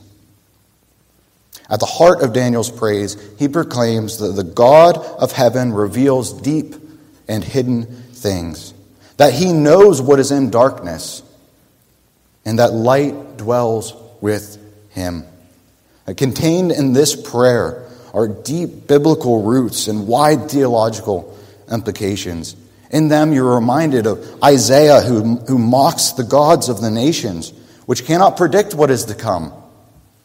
At 1.68 1.80
the 1.80 1.86
heart 1.86 2.22
of 2.22 2.32
Daniel's 2.32 2.70
praise, 2.70 3.16
he 3.38 3.48
proclaims 3.48 4.18
that 4.18 4.32
the 4.32 4.44
God 4.44 4.98
of 4.98 5.32
heaven 5.32 5.72
reveals 5.72 6.32
deep 6.32 6.74
and 7.26 7.42
hidden 7.42 7.84
things, 8.12 8.74
that 9.16 9.32
he 9.32 9.52
knows 9.52 10.02
what 10.02 10.18
is 10.18 10.30
in 10.30 10.50
darkness 10.50 11.22
and 12.44 12.58
that 12.58 12.72
light 12.72 13.36
dwells 13.36 13.94
with 14.20 14.58
him. 14.90 15.24
Uh, 16.06 16.14
contained 16.14 16.72
in 16.72 16.92
this 16.92 17.16
prayer 17.16 17.88
are 18.12 18.28
deep 18.28 18.86
biblical 18.86 19.42
roots 19.42 19.88
and 19.88 20.06
wide 20.06 20.50
theological 20.50 21.36
implications. 21.70 22.54
In 22.90 23.08
them, 23.08 23.32
you're 23.32 23.54
reminded 23.54 24.06
of 24.06 24.44
Isaiah, 24.44 25.00
who, 25.00 25.36
who 25.36 25.58
mocks 25.58 26.12
the 26.12 26.22
gods 26.22 26.68
of 26.68 26.80
the 26.80 26.90
nations, 26.90 27.52
which 27.86 28.04
cannot 28.04 28.36
predict 28.36 28.74
what 28.74 28.90
is 28.90 29.06
to 29.06 29.14
come. 29.14 29.52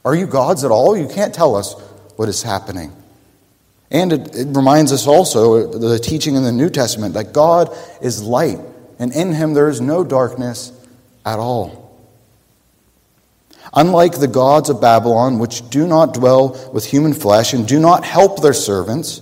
Are 0.05 0.15
you 0.15 0.27
gods 0.27 0.63
at 0.63 0.71
all? 0.71 0.97
You 0.97 1.07
can't 1.07 1.33
tell 1.33 1.55
us 1.55 1.73
what 2.15 2.29
is 2.29 2.43
happening. 2.43 2.93
And 3.91 4.13
it, 4.13 4.35
it 4.35 4.47
reminds 4.55 4.91
us 4.91 5.07
also, 5.07 5.69
uh, 5.69 5.77
the 5.77 5.99
teaching 5.99 6.35
in 6.35 6.43
the 6.43 6.51
New 6.51 6.69
Testament, 6.69 7.15
that 7.15 7.33
God 7.33 7.75
is 8.01 8.21
light, 8.21 8.59
and 8.99 9.13
in 9.13 9.33
him 9.33 9.53
there 9.53 9.67
is 9.67 9.81
no 9.81 10.03
darkness 10.03 10.71
at 11.25 11.39
all. 11.39 11.79
Unlike 13.73 14.19
the 14.19 14.27
gods 14.27 14.69
of 14.69 14.81
Babylon, 14.81 15.39
which 15.39 15.67
do 15.69 15.85
not 15.85 16.13
dwell 16.13 16.71
with 16.73 16.85
human 16.85 17.13
flesh 17.13 17.53
and 17.53 17.67
do 17.67 17.79
not 17.79 18.03
help 18.03 18.41
their 18.41 18.53
servants, 18.53 19.21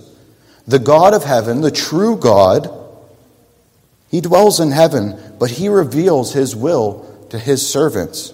the 0.66 0.78
God 0.78 1.14
of 1.14 1.24
heaven, 1.24 1.60
the 1.60 1.70
true 1.70 2.16
God, 2.16 2.70
he 4.10 4.20
dwells 4.20 4.58
in 4.60 4.70
heaven, 4.70 5.18
but 5.38 5.50
he 5.50 5.68
reveals 5.68 6.32
his 6.32 6.56
will 6.56 7.26
to 7.30 7.38
his 7.38 7.66
servants. 7.66 8.32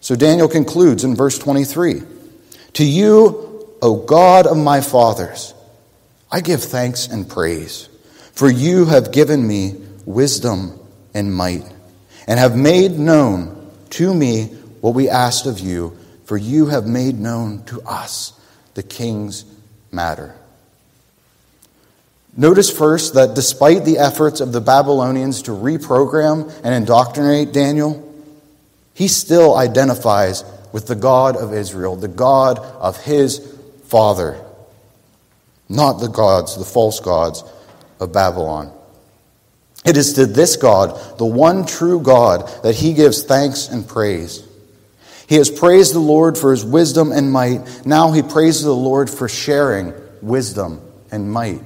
So 0.00 0.14
Daniel 0.16 0.48
concludes 0.48 1.04
in 1.04 1.16
verse 1.16 1.38
23 1.38 2.02
To 2.74 2.84
you, 2.84 3.66
O 3.82 3.96
God 3.96 4.46
of 4.46 4.56
my 4.56 4.80
fathers, 4.80 5.54
I 6.30 6.40
give 6.40 6.62
thanks 6.62 7.06
and 7.06 7.28
praise, 7.28 7.88
for 8.32 8.50
you 8.50 8.86
have 8.86 9.12
given 9.12 9.46
me 9.46 9.76
wisdom 10.04 10.78
and 11.14 11.34
might, 11.34 11.64
and 12.26 12.38
have 12.38 12.56
made 12.56 12.92
known 12.92 13.70
to 13.90 14.14
me 14.14 14.46
what 14.80 14.94
we 14.94 15.08
asked 15.08 15.46
of 15.46 15.58
you, 15.58 15.96
for 16.24 16.36
you 16.36 16.66
have 16.66 16.86
made 16.86 17.18
known 17.18 17.64
to 17.64 17.80
us 17.82 18.38
the 18.74 18.82
king's 18.82 19.44
matter. 19.90 20.34
Notice 22.36 22.70
first 22.70 23.14
that 23.14 23.34
despite 23.34 23.84
the 23.84 23.98
efforts 23.98 24.40
of 24.40 24.52
the 24.52 24.60
Babylonians 24.60 25.42
to 25.42 25.50
reprogram 25.50 26.52
and 26.62 26.74
indoctrinate 26.74 27.52
Daniel, 27.52 28.07
he 28.98 29.06
still 29.06 29.56
identifies 29.56 30.42
with 30.72 30.88
the 30.88 30.96
God 30.96 31.36
of 31.36 31.54
Israel, 31.54 31.94
the 31.94 32.08
God 32.08 32.58
of 32.58 33.00
his 33.04 33.56
father, 33.84 34.44
not 35.68 36.00
the 36.00 36.08
gods, 36.08 36.58
the 36.58 36.64
false 36.64 36.98
gods 36.98 37.44
of 38.00 38.12
Babylon. 38.12 38.72
It 39.84 39.96
is 39.96 40.14
to 40.14 40.26
this 40.26 40.56
God, 40.56 41.16
the 41.16 41.24
one 41.24 41.64
true 41.64 42.00
God, 42.00 42.48
that 42.64 42.74
he 42.74 42.92
gives 42.92 43.22
thanks 43.22 43.68
and 43.68 43.86
praise. 43.86 44.42
He 45.28 45.36
has 45.36 45.48
praised 45.48 45.94
the 45.94 46.00
Lord 46.00 46.36
for 46.36 46.50
his 46.50 46.64
wisdom 46.64 47.12
and 47.12 47.30
might. 47.30 47.86
Now 47.86 48.10
he 48.10 48.22
praises 48.22 48.64
the 48.64 48.74
Lord 48.74 49.08
for 49.08 49.28
sharing 49.28 49.94
wisdom 50.20 50.80
and 51.12 51.30
might 51.30 51.62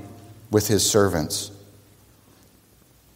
with 0.51 0.69
his 0.69 0.89
servants. 0.89 1.51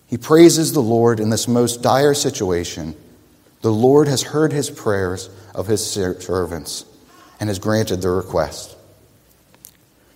He 0.07 0.17
praises 0.17 0.73
the 0.73 0.81
Lord 0.81 1.21
in 1.21 1.29
this 1.29 1.47
most 1.47 1.83
dire 1.83 2.15
situation. 2.15 2.97
The 3.63 3.73
Lord 3.73 4.09
has 4.09 4.23
heard 4.23 4.53
his 4.53 4.71
prayers 4.71 5.31
of 5.55 5.67
his 5.67 5.85
servants 5.85 6.85
and 7.41 7.49
has 7.49 7.59
granted 7.59 8.03
their 8.03 8.15
request. 8.15 8.77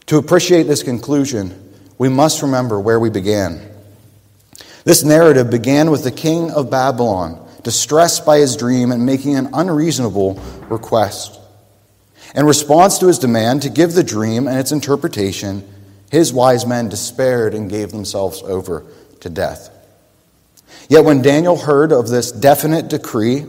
To 0.06 0.18
appreciate 0.18 0.64
this 0.64 0.82
conclusion, 0.82 1.74
we 1.98 2.08
must 2.08 2.42
remember 2.42 2.80
where 2.80 2.98
we 2.98 3.10
began. 3.10 3.60
This 4.84 5.04
narrative 5.04 5.50
began 5.50 5.90
with 5.90 6.04
the 6.04 6.10
king 6.10 6.50
of 6.50 6.70
Babylon 6.70 7.46
distressed 7.62 8.24
by 8.24 8.38
his 8.38 8.56
dream 8.56 8.90
and 8.92 9.04
making 9.04 9.36
an 9.36 9.50
unreasonable 9.52 10.40
request. 10.68 11.38
In 12.34 12.46
response 12.46 12.98
to 12.98 13.06
his 13.06 13.18
demand 13.18 13.62
to 13.62 13.70
give 13.70 13.92
the 13.92 14.04
dream 14.04 14.46
and 14.46 14.58
its 14.58 14.72
interpretation, 14.72 15.68
his 16.10 16.32
wise 16.32 16.66
men 16.66 16.88
despaired 16.88 17.54
and 17.54 17.70
gave 17.70 17.90
themselves 17.90 18.42
over 18.42 18.84
to 19.20 19.28
death. 19.28 19.70
Yet 20.90 21.04
when 21.04 21.22
Daniel 21.22 21.56
heard 21.56 21.92
of 21.92 22.08
this 22.08 22.32
definite 22.32 22.88
decree, 22.88 23.46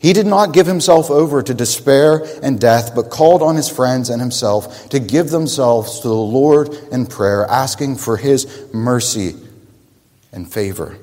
he 0.00 0.12
did 0.12 0.26
not 0.26 0.52
give 0.52 0.66
himself 0.66 1.12
over 1.12 1.40
to 1.40 1.54
despair 1.54 2.24
and 2.42 2.60
death, 2.60 2.92
but 2.92 3.08
called 3.08 3.40
on 3.40 3.54
his 3.54 3.68
friends 3.68 4.10
and 4.10 4.20
himself 4.20 4.88
to 4.88 4.98
give 4.98 5.30
themselves 5.30 6.00
to 6.00 6.08
the 6.08 6.14
Lord 6.14 6.74
in 6.90 7.06
prayer, 7.06 7.46
asking 7.46 7.98
for 7.98 8.16
his 8.16 8.66
mercy 8.74 9.36
and 10.32 10.52
favor. 10.52 10.98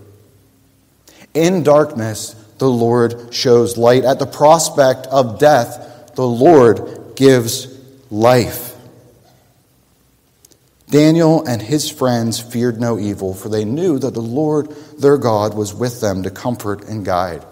In 1.33 1.63
darkness, 1.63 2.33
the 2.57 2.69
Lord 2.69 3.33
shows 3.33 3.77
light. 3.77 4.03
At 4.03 4.19
the 4.19 4.27
prospect 4.27 5.07
of 5.07 5.39
death, 5.39 6.11
the 6.15 6.27
Lord 6.27 7.15
gives 7.15 7.67
life. 8.11 8.68
Daniel 10.89 11.45
and 11.45 11.61
his 11.61 11.89
friends 11.89 12.39
feared 12.39 12.81
no 12.81 12.97
evil, 12.97 13.33
for 13.33 13.47
they 13.47 13.63
knew 13.63 13.99
that 13.99 14.15
the 14.15 14.21
Lord 14.21 14.71
their 14.97 15.17
God 15.17 15.53
was 15.53 15.73
with 15.73 16.01
them 16.01 16.23
to 16.23 16.31
comfort 16.31 16.83
and 16.85 17.05
guide. 17.05 17.45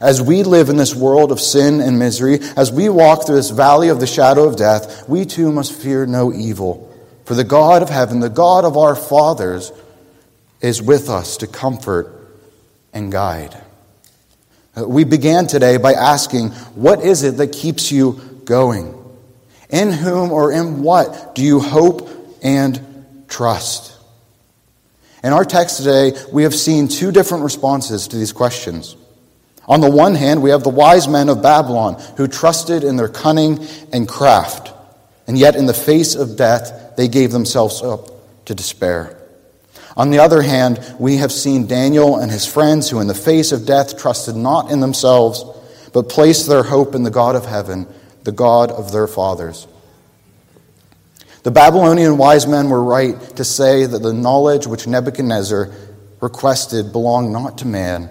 As 0.00 0.22
we 0.22 0.42
live 0.42 0.68
in 0.68 0.76
this 0.76 0.94
world 0.94 1.32
of 1.32 1.40
sin 1.40 1.80
and 1.80 1.98
misery, 1.98 2.38
as 2.56 2.72
we 2.72 2.88
walk 2.88 3.26
through 3.26 3.36
this 3.36 3.50
valley 3.50 3.88
of 3.88 4.00
the 4.00 4.06
shadow 4.06 4.44
of 4.44 4.56
death, 4.56 5.08
we 5.08 5.24
too 5.24 5.50
must 5.52 5.72
fear 5.72 6.06
no 6.06 6.32
evil. 6.32 6.88
For 7.24 7.34
the 7.34 7.44
God 7.44 7.82
of 7.82 7.88
heaven, 7.88 8.20
the 8.20 8.28
God 8.28 8.64
of 8.64 8.76
our 8.76 8.96
fathers, 8.96 9.72
is 10.60 10.80
with 10.80 11.08
us 11.08 11.36
to 11.38 11.46
comfort 11.46 12.12
and 12.92 13.10
guide. 13.10 13.56
We 14.76 15.04
began 15.04 15.46
today 15.46 15.76
by 15.76 15.92
asking, 15.94 16.50
What 16.74 17.02
is 17.02 17.24
it 17.24 17.36
that 17.36 17.52
keeps 17.52 17.92
you 17.92 18.40
going? 18.44 18.98
In 19.68 19.90
whom 19.90 20.32
or 20.32 20.52
in 20.52 20.82
what 20.82 21.34
do 21.34 21.42
you 21.42 21.60
hope 21.60 22.21
and 22.42 23.04
trust? 23.28 23.98
In 25.24 25.32
our 25.32 25.44
text 25.44 25.76
today, 25.76 26.12
we 26.32 26.42
have 26.42 26.54
seen 26.54 26.88
two 26.88 27.12
different 27.12 27.44
responses 27.44 28.08
to 28.08 28.16
these 28.16 28.32
questions. 28.32 28.96
On 29.66 29.80
the 29.80 29.90
one 29.90 30.16
hand, 30.16 30.42
we 30.42 30.50
have 30.50 30.64
the 30.64 30.68
wise 30.68 31.06
men 31.06 31.28
of 31.28 31.42
Babylon 31.42 31.94
who 32.16 32.26
trusted 32.26 32.82
in 32.82 32.96
their 32.96 33.08
cunning 33.08 33.64
and 33.92 34.08
craft, 34.08 34.72
and 35.26 35.38
yet 35.38 35.54
in 35.54 35.66
the 35.66 35.74
face 35.74 36.16
of 36.16 36.36
death, 36.36 36.96
they 36.96 37.06
gave 37.06 37.30
themselves 37.30 37.82
up 37.82 38.08
to 38.46 38.54
despair. 38.54 39.16
On 39.96 40.10
the 40.10 40.18
other 40.18 40.42
hand, 40.42 40.80
we 40.98 41.18
have 41.18 41.30
seen 41.30 41.66
Daniel 41.66 42.16
and 42.16 42.30
his 42.30 42.46
friends 42.46 42.90
who, 42.90 42.98
in 43.00 43.06
the 43.06 43.14
face 43.14 43.52
of 43.52 43.66
death, 43.66 43.98
trusted 43.98 44.34
not 44.34 44.70
in 44.70 44.80
themselves, 44.80 45.44
but 45.92 46.08
placed 46.08 46.48
their 46.48 46.62
hope 46.62 46.94
in 46.94 47.02
the 47.02 47.10
God 47.10 47.36
of 47.36 47.46
heaven, 47.46 47.86
the 48.24 48.32
God 48.32 48.70
of 48.70 48.90
their 48.90 49.06
fathers. 49.06 49.68
The 51.42 51.50
Babylonian 51.50 52.18
wise 52.18 52.46
men 52.46 52.70
were 52.70 52.82
right 52.82 53.18
to 53.36 53.44
say 53.44 53.84
that 53.84 54.02
the 54.02 54.12
knowledge 54.12 54.66
which 54.66 54.86
Nebuchadnezzar 54.86 55.72
requested 56.20 56.92
belonged 56.92 57.32
not 57.32 57.58
to 57.58 57.66
man, 57.66 58.10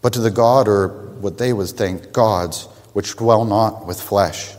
but 0.00 0.14
to 0.14 0.20
the 0.20 0.30
God, 0.30 0.66
or 0.66 0.88
what 1.20 1.36
they 1.36 1.52
would 1.52 1.68
think, 1.68 2.12
gods, 2.12 2.64
which 2.94 3.16
dwell 3.16 3.44
not 3.44 3.86
with 3.86 4.00
flesh. 4.00 4.54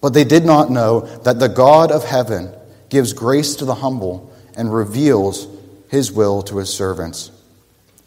But 0.00 0.14
they 0.14 0.22
did 0.22 0.44
not 0.44 0.70
know 0.70 1.00
that 1.00 1.40
the 1.40 1.48
God 1.48 1.90
of 1.90 2.04
heaven 2.04 2.54
gives 2.90 3.12
grace 3.12 3.56
to 3.56 3.64
the 3.64 3.74
humble 3.74 4.32
and 4.56 4.72
reveals 4.72 5.48
his 5.88 6.12
will 6.12 6.42
to 6.42 6.58
his 6.58 6.72
servants. 6.72 7.32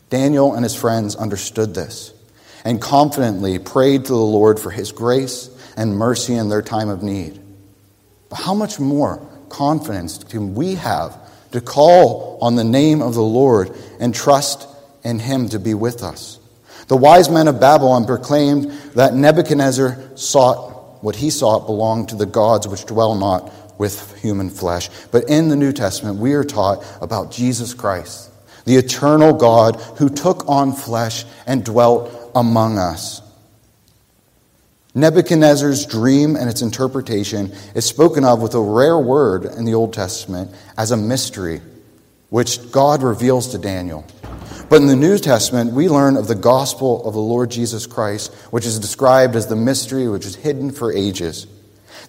Daniel 0.10 0.54
and 0.54 0.64
his 0.64 0.76
friends 0.76 1.16
understood 1.18 1.76
this 1.76 2.14
and 2.64 2.82
confidently 2.82 3.60
prayed 3.60 4.06
to 4.06 4.14
the 4.14 4.16
Lord 4.16 4.60
for 4.60 4.72
his 4.72 4.94
grace 4.94 5.50
and 5.76 5.98
mercy 5.98 6.36
in 6.36 6.48
their 6.48 6.62
time 6.62 6.88
of 6.88 7.04
need. 7.04 7.43
But 8.34 8.42
how 8.42 8.56
much 8.56 8.80
more 8.80 9.22
confidence 9.50 10.24
can 10.24 10.56
we 10.56 10.74
have 10.74 11.16
to 11.52 11.62
call 11.62 12.40
on 12.42 12.56
the 12.56 12.64
name 12.64 13.00
of 13.00 13.14
the 13.14 13.22
Lord 13.22 13.70
and 14.00 14.12
trust 14.12 14.68
in 15.04 15.20
Him 15.20 15.50
to 15.50 15.60
be 15.60 15.76
with 15.76 16.02
us? 16.02 16.40
The 16.88 16.98
wise 16.98 17.30
men 17.30 17.48
of 17.48 17.60
Babylon 17.60 18.06
proclaimed 18.06 18.72
that 18.96 19.14
Nebuchadnezzar 19.14 20.18
sought 20.18 21.04
what 21.04 21.16
he 21.16 21.30
sought 21.30 21.68
belonged 21.68 22.10
to 22.10 22.16
the 22.16 22.26
gods 22.26 22.68
which 22.68 22.86
dwell 22.86 23.14
not 23.14 23.54
with 23.78 24.18
human 24.20 24.50
flesh. 24.50 24.90
But 25.12 25.30
in 25.30 25.50
the 25.50 25.56
New 25.56 25.72
Testament, 25.72 26.18
we 26.18 26.34
are 26.34 26.44
taught 26.44 26.84
about 27.02 27.32
Jesus 27.32 27.76
Christ, 27.76 28.32
the 28.66 28.78
eternal 28.78 29.34
God 29.34 29.76
who 30.00 30.10
took 30.10 30.50
on 30.50 30.74
flesh 30.74 31.24
and 31.46 31.64
dwelt 31.64 32.32
among 32.34 32.80
us. 32.80 33.22
Nebuchadnezzar's 34.96 35.88
dream 35.88 36.36
and 36.36 36.48
its 36.50 36.62
interpretation 36.62 37.52
is 37.74 37.86
spoken 37.86 38.24
of 38.24 38.42
with 38.42 38.54
a 38.54 38.62
rare 38.62 39.00
word 39.00 39.46
in 39.46 39.66
the 39.66 39.74
Old 39.74 39.92
Testament 39.92 40.52
as 40.78 40.92
a 40.92 40.98
mystery, 40.98 41.62
which 42.30 42.72
God 42.72 43.02
reveals 43.02 43.48
to 43.50 43.58
Daniel. 43.58 44.06
But 44.70 44.82
in 44.82 44.88
the 44.88 44.96
New 44.96 45.18
Testament, 45.18 45.74
we 45.74 45.90
learn 45.90 46.16
of 46.16 46.28
the 46.28 46.36
gospel 46.36 47.06
of 47.06 47.14
the 47.14 47.20
Lord 47.20 47.50
Jesus 47.50 47.88
Christ, 47.88 48.34
which 48.52 48.66
is 48.66 48.80
described 48.80 49.36
as 49.36 49.48
the 49.48 49.56
mystery 49.56 50.08
which 50.08 50.26
is 50.26 50.36
hidden 50.36 50.72
for 50.72 50.94
ages. 50.94 51.48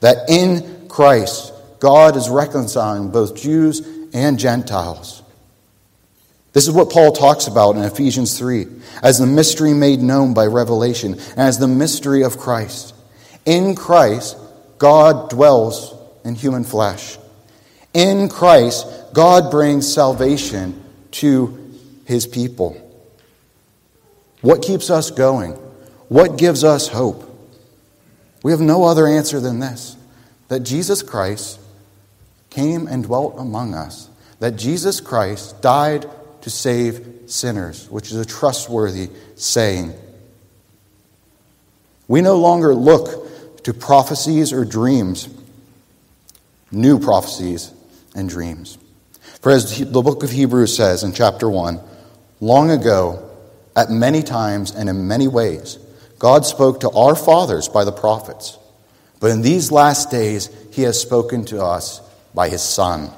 That 0.01 0.29
in 0.29 0.89
Christ, 0.89 1.53
God 1.81 2.17
is 2.17 2.29
reconciling 2.29 3.11
both 3.11 3.35
Jews 3.35 3.87
and 4.13 4.39
Gentiles. 4.39 5.24
This 6.55 6.69
is 6.69 6.73
what 6.73 6.91
Paul 6.91 7.11
talks 7.11 7.49
about 7.49 7.75
in 7.75 7.83
Ephesians 7.83 8.39
3 8.39 8.67
as 9.03 9.19
the 9.19 9.27
mystery 9.27 9.75
made 9.75 10.01
known 10.01 10.35
by 10.35 10.47
revelation, 10.47 11.19
as 11.37 11.59
the 11.59 11.69
mystery 11.69 12.23
of 12.23 12.39
Christ. 12.39 12.95
In 13.45 13.75
Christ, 13.75 14.37
God 14.79 15.31
dwells 15.31 15.95
in 16.25 16.37
human 16.37 16.63
flesh. 16.63 17.19
In 17.93 18.29
Christ, 18.29 18.87
God 19.13 19.51
brings 19.51 19.93
salvation 19.93 20.81
to 21.11 21.75
his 22.05 22.25
people. 22.25 22.81
What 24.41 24.63
keeps 24.63 24.91
us 24.91 25.11
going? 25.11 25.53
What 26.09 26.39
gives 26.39 26.63
us 26.63 26.87
hope? 26.87 27.31
We 28.45 28.53
have 28.53 28.61
no 28.61 28.85
other 28.85 29.09
answer 29.09 29.41
than 29.41 29.59
this 29.59 29.97
that 30.49 30.61
Jesus 30.61 31.03
Christ 31.03 31.59
came 32.51 32.87
and 32.87 33.03
dwelt 33.03 33.35
among 33.39 33.75
us, 33.75 34.09
that 34.39 34.53
Jesus 34.53 35.01
Christ 35.01 35.61
died 35.61 36.09
to 36.45 36.51
save 36.51 37.23
sinners, 37.25 37.89
which 37.89 38.11
is 38.11 38.17
a 38.17 38.25
trustworthy 38.25 39.09
saying. 39.35 39.95
We 42.07 42.21
no 42.21 42.37
longer 42.37 42.75
look 42.75 43.63
to 43.65 43.73
prophecies 43.73 44.53
or 44.53 44.67
dreams, 44.67 45.27
new 46.71 46.99
prophecies 46.99 47.73
and 48.15 48.29
dreams. 48.29 48.77
For 49.41 49.53
as 49.53 49.79
the 49.79 50.03
book 50.03 50.23
of 50.23 50.31
Hebrews 50.31 50.77
says 50.77 51.03
in 51.03 51.15
chapter 51.15 51.49
1, 51.49 51.81
long 52.41 52.71
ago, 52.71 53.31
at 53.75 53.89
many 53.89 54.23
times 54.23 54.71
and 54.71 54.91
in 54.91 55.09
many 55.09 55.29
ways, 55.29 55.79
God 56.19 56.45
spoke 56.45 56.81
to 56.81 56.91
our 56.91 57.17
fathers 57.17 57.71
by 57.71 57.85
the 57.85 57.93
prophets. 57.93 58.59
But 59.19 59.31
in 59.31 59.41
these 59.41 59.73
last 59.73 60.11
days, 60.11 60.51
he 60.73 60.83
has 60.83 61.01
spoken 61.01 61.47
to 61.47 61.65
us 61.65 62.03
by 62.35 62.51
his 62.51 62.63
Son 62.63 63.11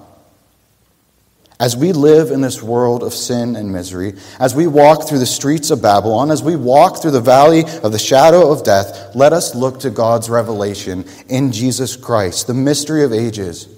as 1.58 1.76
we 1.76 1.92
live 1.92 2.30
in 2.30 2.42
this 2.42 2.62
world 2.62 3.02
of 3.02 3.14
sin 3.14 3.56
and 3.56 3.72
misery, 3.72 4.14
as 4.38 4.54
we 4.54 4.66
walk 4.66 5.08
through 5.08 5.18
the 5.18 5.26
streets 5.26 5.70
of 5.70 5.80
Babylon, 5.80 6.30
as 6.30 6.42
we 6.42 6.54
walk 6.54 7.00
through 7.00 7.12
the 7.12 7.20
valley 7.20 7.64
of 7.82 7.92
the 7.92 7.98
shadow 7.98 8.52
of 8.52 8.62
death, 8.62 9.14
let 9.14 9.32
us 9.32 9.54
look 9.54 9.80
to 9.80 9.90
God's 9.90 10.28
revelation 10.28 11.06
in 11.28 11.52
Jesus 11.52 11.96
Christ, 11.96 12.46
the 12.46 12.54
mystery 12.54 13.04
of 13.04 13.12
ages, 13.12 13.68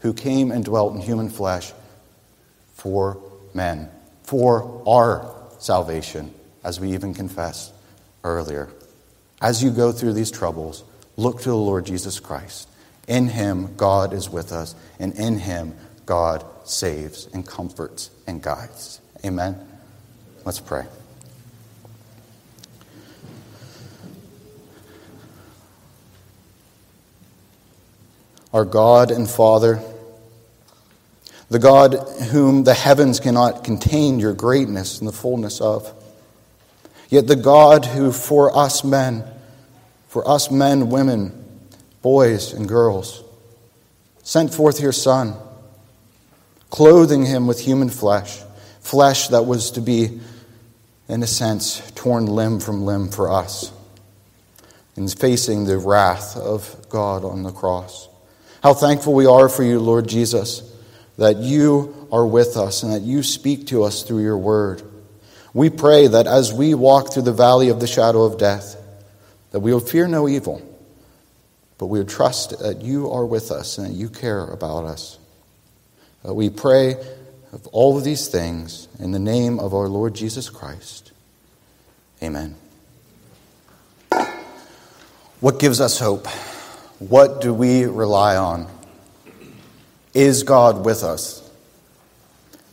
who 0.00 0.12
came 0.12 0.50
and 0.50 0.64
dwelt 0.64 0.94
in 0.94 1.00
human 1.00 1.30
flesh 1.30 1.72
for 2.74 3.16
men, 3.54 3.88
for 4.24 4.82
our 4.86 5.34
salvation, 5.58 6.34
as 6.64 6.78
we 6.78 6.92
even 6.92 7.14
confessed 7.14 7.72
earlier. 8.24 8.68
As 9.40 9.62
you 9.62 9.70
go 9.70 9.90
through 9.90 10.12
these 10.12 10.30
troubles, 10.30 10.84
look 11.16 11.38
to 11.38 11.48
the 11.48 11.56
Lord 11.56 11.86
Jesus 11.86 12.20
Christ. 12.20 12.68
In 13.08 13.28
him, 13.28 13.74
God 13.76 14.12
is 14.12 14.28
with 14.28 14.52
us, 14.52 14.74
and 14.98 15.14
in 15.14 15.38
him, 15.38 15.74
God 16.04 16.44
saves 16.68 17.28
and 17.32 17.46
comforts 17.46 18.10
and 18.26 18.42
guides. 18.42 19.00
Amen. 19.24 19.58
Let's 20.44 20.60
pray. 20.60 20.84
Our 28.52 28.64
God 28.64 29.10
and 29.10 29.28
Father, 29.28 29.80
the 31.48 31.58
God 31.58 31.94
whom 32.30 32.64
the 32.64 32.74
heavens 32.74 33.18
cannot 33.18 33.64
contain 33.64 34.18
your 34.18 34.34
greatness 34.34 34.98
and 34.98 35.08
the 35.08 35.12
fullness 35.12 35.60
of, 35.60 35.90
yet 37.08 37.26
the 37.26 37.36
God 37.36 37.86
who 37.86 38.12
for 38.12 38.56
us 38.56 38.84
men, 38.84 39.24
for 40.08 40.28
us 40.28 40.50
men, 40.50 40.90
women, 40.90 41.44
boys, 42.02 42.52
and 42.52 42.68
girls, 42.68 43.22
sent 44.22 44.52
forth 44.52 44.80
your 44.80 44.92
Son 44.92 45.34
clothing 46.72 47.26
him 47.26 47.46
with 47.46 47.60
human 47.60 47.90
flesh, 47.90 48.40
flesh 48.80 49.28
that 49.28 49.42
was 49.42 49.72
to 49.72 49.80
be, 49.82 50.18
in 51.06 51.22
a 51.22 51.26
sense, 51.26 51.82
torn 51.90 52.24
limb 52.24 52.58
from 52.58 52.86
limb 52.86 53.10
for 53.10 53.30
us, 53.30 53.70
and 54.96 55.12
facing 55.12 55.66
the 55.66 55.76
wrath 55.76 56.34
of 56.34 56.88
God 56.88 57.26
on 57.26 57.42
the 57.42 57.52
cross. 57.52 58.08
How 58.62 58.72
thankful 58.72 59.12
we 59.12 59.26
are 59.26 59.50
for 59.50 59.62
you, 59.62 59.80
Lord 59.80 60.08
Jesus, 60.08 60.62
that 61.18 61.36
you 61.36 62.08
are 62.10 62.24
with 62.24 62.56
us 62.56 62.82
and 62.82 62.94
that 62.94 63.02
you 63.02 63.22
speak 63.22 63.66
to 63.66 63.82
us 63.82 64.02
through 64.02 64.22
your 64.22 64.38
word. 64.38 64.82
We 65.52 65.68
pray 65.68 66.06
that 66.06 66.26
as 66.26 66.54
we 66.54 66.72
walk 66.72 67.12
through 67.12 67.24
the 67.24 67.32
valley 67.34 67.68
of 67.68 67.80
the 67.80 67.86
shadow 67.86 68.22
of 68.22 68.38
death, 68.38 68.76
that 69.50 69.60
we 69.60 69.74
will 69.74 69.80
fear 69.80 70.08
no 70.08 70.26
evil, 70.26 70.62
but 71.76 71.88
we 71.88 71.98
will 71.98 72.06
trust 72.06 72.58
that 72.60 72.80
you 72.80 73.10
are 73.10 73.26
with 73.26 73.50
us 73.50 73.76
and 73.76 73.88
that 73.88 73.92
you 73.92 74.08
care 74.08 74.46
about 74.46 74.84
us. 74.84 75.18
Uh, 76.26 76.32
we 76.32 76.50
pray 76.50 76.94
of 77.52 77.66
all 77.68 77.98
of 77.98 78.04
these 78.04 78.28
things 78.28 78.88
in 78.98 79.10
the 79.10 79.18
name 79.18 79.58
of 79.58 79.74
our 79.74 79.88
Lord 79.88 80.14
Jesus 80.14 80.48
Christ. 80.48 81.12
Amen. 82.22 82.54
What 85.40 85.58
gives 85.58 85.80
us 85.80 85.98
hope? 85.98 86.28
What 87.00 87.40
do 87.40 87.52
we 87.52 87.84
rely 87.84 88.36
on? 88.36 88.68
Is 90.14 90.44
God 90.44 90.84
with 90.84 91.02
us? 91.02 91.40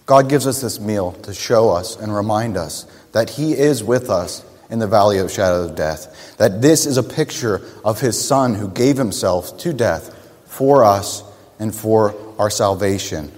God 0.06 0.30
gives 0.30 0.45
us 0.45 0.62
this 0.62 0.80
meal 0.80 1.14
to 1.24 1.34
show 1.34 1.70
us 1.70 1.95
and 1.95 2.14
remind 2.14 2.58
us 2.58 2.86
that 3.14 3.32
He 3.32 3.54
is 3.54 3.84
with 3.84 4.12
us 4.12 4.45
in 4.70 4.78
the 4.78 4.88
valley 4.88 5.18
of 5.18 5.32
shadow 5.32 5.64
of 5.64 5.76
death. 5.76 6.36
That 6.38 6.62
this 6.62 6.86
is 6.86 6.97
a 6.97 7.04
picture 7.04 7.62
of 7.84 8.00
His 8.00 8.24
Son 8.24 8.54
who 8.54 8.70
gave 8.70 8.97
Himself 8.97 9.58
to 9.60 9.74
death 9.74 10.16
for 10.45 10.84
us 10.84 11.24
and 11.58 11.74
for 11.74 12.16
our 12.38 12.52
salvation. 12.52 13.32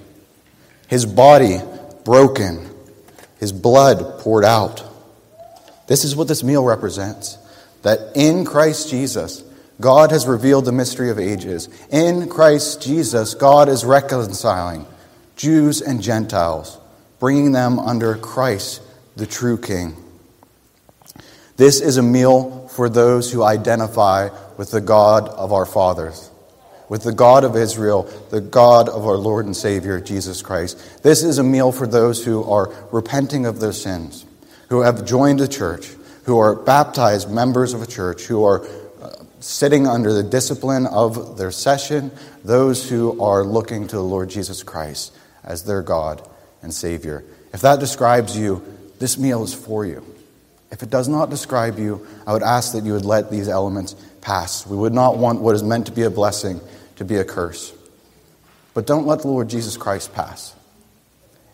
His 0.91 1.05
body 1.05 1.59
broken, 2.03 2.69
His 3.39 3.53
blood 3.53 4.19
poured 4.19 4.43
out. 4.43 4.83
This 5.87 6.03
is 6.03 6.17
what 6.17 6.27
this 6.27 6.43
meal 6.43 6.65
represents. 6.65 7.37
That 7.83 7.99
in 8.13 8.43
Christ 8.43 8.89
Jesus, 8.89 9.41
God 9.79 10.11
has 10.11 10.27
revealed 10.27 10.65
the 10.65 10.73
mystery 10.73 11.09
of 11.09 11.17
ages. 11.17 11.69
In 11.91 12.27
Christ 12.27 12.81
Jesus, 12.81 13.35
God 13.35 13.69
is 13.69 13.85
reconciling 13.85 14.85
Jews 15.37 15.81
and 15.81 16.03
Gentiles, 16.03 16.77
bringing 17.21 17.53
them 17.53 17.79
under 17.79 18.15
Christ, 18.15 18.81
the 19.15 19.25
true 19.25 19.57
King. 19.57 19.95
This 21.55 21.79
is 21.79 21.95
a 21.95 22.03
meal 22.03 22.67
for 22.67 22.89
those 22.89 23.31
who 23.31 23.43
identify 23.43 24.27
with 24.57 24.71
the 24.71 24.81
God 24.81 25.29
of 25.29 25.53
our 25.53 25.65
fathers, 25.65 26.30
with 26.91 27.03
the 27.03 27.13
God 27.13 27.45
of 27.45 27.55
Israel, 27.55 28.03
the 28.31 28.41
God 28.41 28.89
of 28.89 29.05
our 29.05 29.15
Lord 29.15 29.45
and 29.45 29.55
Savior, 29.55 30.01
Jesus 30.01 30.41
Christ. 30.41 31.01
This 31.03 31.23
is 31.23 31.37
a 31.37 31.43
meal 31.43 31.71
for 31.71 31.87
those 31.87 32.25
who 32.25 32.43
are 32.43 32.69
repenting 32.91 33.45
of 33.45 33.61
their 33.61 33.71
sins, 33.71 34.25
who 34.67 34.81
have 34.81 35.05
joined 35.05 35.39
a 35.39 35.47
church, 35.47 35.87
who 36.25 36.37
are 36.37 36.53
baptized 36.53 37.31
members 37.31 37.73
of 37.73 37.81
a 37.81 37.87
church, 37.87 38.23
who 38.23 38.43
are 38.43 38.67
uh, 39.01 39.09
sitting 39.39 39.87
under 39.87 40.11
the 40.11 40.21
discipline 40.21 40.85
of 40.85 41.37
their 41.37 41.49
session, 41.49 42.11
those 42.43 42.89
who 42.89 43.21
are 43.21 43.45
looking 43.45 43.87
to 43.87 43.95
the 43.95 44.03
Lord 44.03 44.29
Jesus 44.29 44.61
Christ 44.61 45.15
as 45.45 45.63
their 45.63 45.81
God 45.81 46.21
and 46.61 46.73
Savior. 46.73 47.23
If 47.53 47.61
that 47.61 47.79
describes 47.79 48.37
you, 48.37 48.65
this 48.99 49.17
meal 49.17 49.43
is 49.43 49.53
for 49.53 49.85
you. 49.85 50.05
If 50.71 50.83
it 50.83 50.89
does 50.89 51.07
not 51.07 51.29
describe 51.29 51.79
you, 51.79 52.05
I 52.27 52.33
would 52.33 52.43
ask 52.43 52.73
that 52.73 52.83
you 52.83 52.91
would 52.91 53.05
let 53.05 53.31
these 53.31 53.47
elements 53.47 53.95
pass. 54.19 54.67
We 54.67 54.75
would 54.75 54.93
not 54.93 55.17
want 55.17 55.39
what 55.39 55.55
is 55.55 55.63
meant 55.63 55.85
to 55.85 55.93
be 55.93 56.03
a 56.03 56.09
blessing 56.09 56.59
to 57.01 57.05
be 57.05 57.15
a 57.15 57.25
curse. 57.25 57.73
But 58.75 58.85
don't 58.85 59.07
let 59.07 59.21
the 59.21 59.27
Lord 59.27 59.49
Jesus 59.49 59.75
Christ 59.75 60.13
pass. 60.13 60.53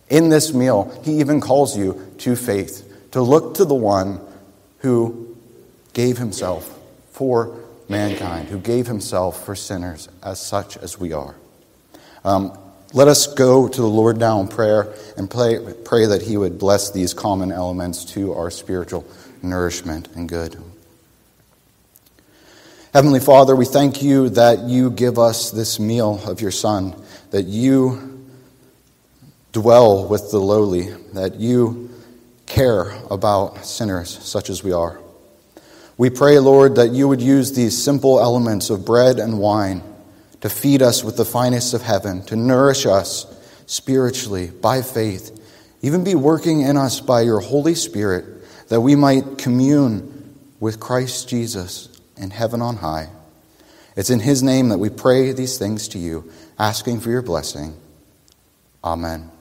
In 0.10 0.28
this 0.28 0.54
meal, 0.54 1.02
he 1.06 1.22
even 1.22 1.40
calls 1.40 1.78
you 1.78 2.06
to 2.20 2.36
faith, 2.36 3.10
to 3.12 3.22
look 3.22 3.56
to 3.56 3.66
the 3.66 3.74
one 3.74 4.20
who 4.80 5.38
gave 5.94 6.18
himself 6.18 6.78
for 7.12 7.58
mankind, 7.88 8.50
who 8.50 8.60
gave 8.60 8.88
himself 8.88 9.46
for 9.46 9.56
sinners 9.56 10.10
as 10.22 10.46
such 10.46 10.76
as 10.76 11.00
we 11.00 11.14
are. 11.14 11.36
Um, 12.26 12.58
let 12.92 13.08
us 13.08 13.28
go 13.28 13.70
to 13.70 13.82
the 13.82 13.88
Lord 13.88 14.18
now 14.18 14.42
in 14.42 14.50
prayer 14.50 14.94
and 15.16 15.30
pray, 15.30 15.60
pray 15.86 16.08
that 16.08 16.22
He 16.22 16.36
would 16.36 16.58
bless 16.58 16.92
these 16.92 17.14
common 17.14 17.54
elements 17.54 18.04
to 18.14 18.34
our 18.34 18.50
spiritual 18.52 19.06
nourishment 19.42 20.10
and 20.16 20.28
good. 20.28 20.62
Heavenly 22.98 23.20
Father, 23.20 23.56
we 23.56 23.66
thank 23.66 24.02
you 24.02 24.30
that 24.30 24.64
you 24.64 24.90
give 24.90 25.20
us 25.20 25.52
this 25.52 25.80
meal 25.80 26.20
of 26.26 26.42
your 26.42 26.50
Son, 26.50 27.00
that 27.30 27.44
you 27.44 28.28
dwell 29.52 30.08
with 30.08 30.32
the 30.32 30.40
lowly, 30.40 30.90
that 31.14 31.36
you 31.36 31.92
care 32.48 32.98
about 33.12 33.68
sinners 33.68 34.18
such 34.26 34.50
as 34.50 34.64
we 34.64 34.72
are. 34.72 35.00
We 36.00 36.10
pray, 36.10 36.40
Lord, 36.40 36.78
that 36.78 36.90
you 36.90 37.08
would 37.08 37.22
use 37.22 37.52
these 37.52 37.80
simple 37.80 38.20
elements 38.20 38.72
of 38.72 38.84
bread 38.84 39.20
and 39.20 39.38
wine 39.38 39.84
to 40.42 40.50
feed 40.50 40.82
us 40.82 41.04
with 41.04 41.18
the 41.18 41.24
finest 41.24 41.76
of 41.76 41.84
heaven, 41.84 42.24
to 42.24 42.36
nourish 42.36 42.88
us 42.88 43.28
spiritually 43.68 44.48
by 44.50 44.82
faith, 44.82 45.40
even 45.84 46.04
be 46.04 46.16
working 46.16 46.62
in 46.62 46.78
us 46.78 47.00
by 47.00 47.22
your 47.22 47.42
Holy 47.42 47.76
Spirit, 47.76 48.26
that 48.70 48.82
we 48.82 48.96
might 48.96 49.38
commune 49.38 50.36
with 50.60 50.80
Christ 50.80 51.30
Jesus 51.30 51.90
in 52.18 52.32
heaven 52.32 52.62
on 52.62 52.78
high. 52.78 53.10
It's 53.96 54.10
in 54.10 54.20
his 54.20 54.44
name 54.44 54.70
that 54.70 54.78
we 54.78 54.90
pray 54.90 55.32
these 55.32 55.58
things 55.58 55.88
to 55.90 56.00
you, 56.00 56.32
asking 56.60 57.00
for 57.00 57.10
your 57.10 57.22
blessing. 57.22 57.76
Amen. 58.84 59.32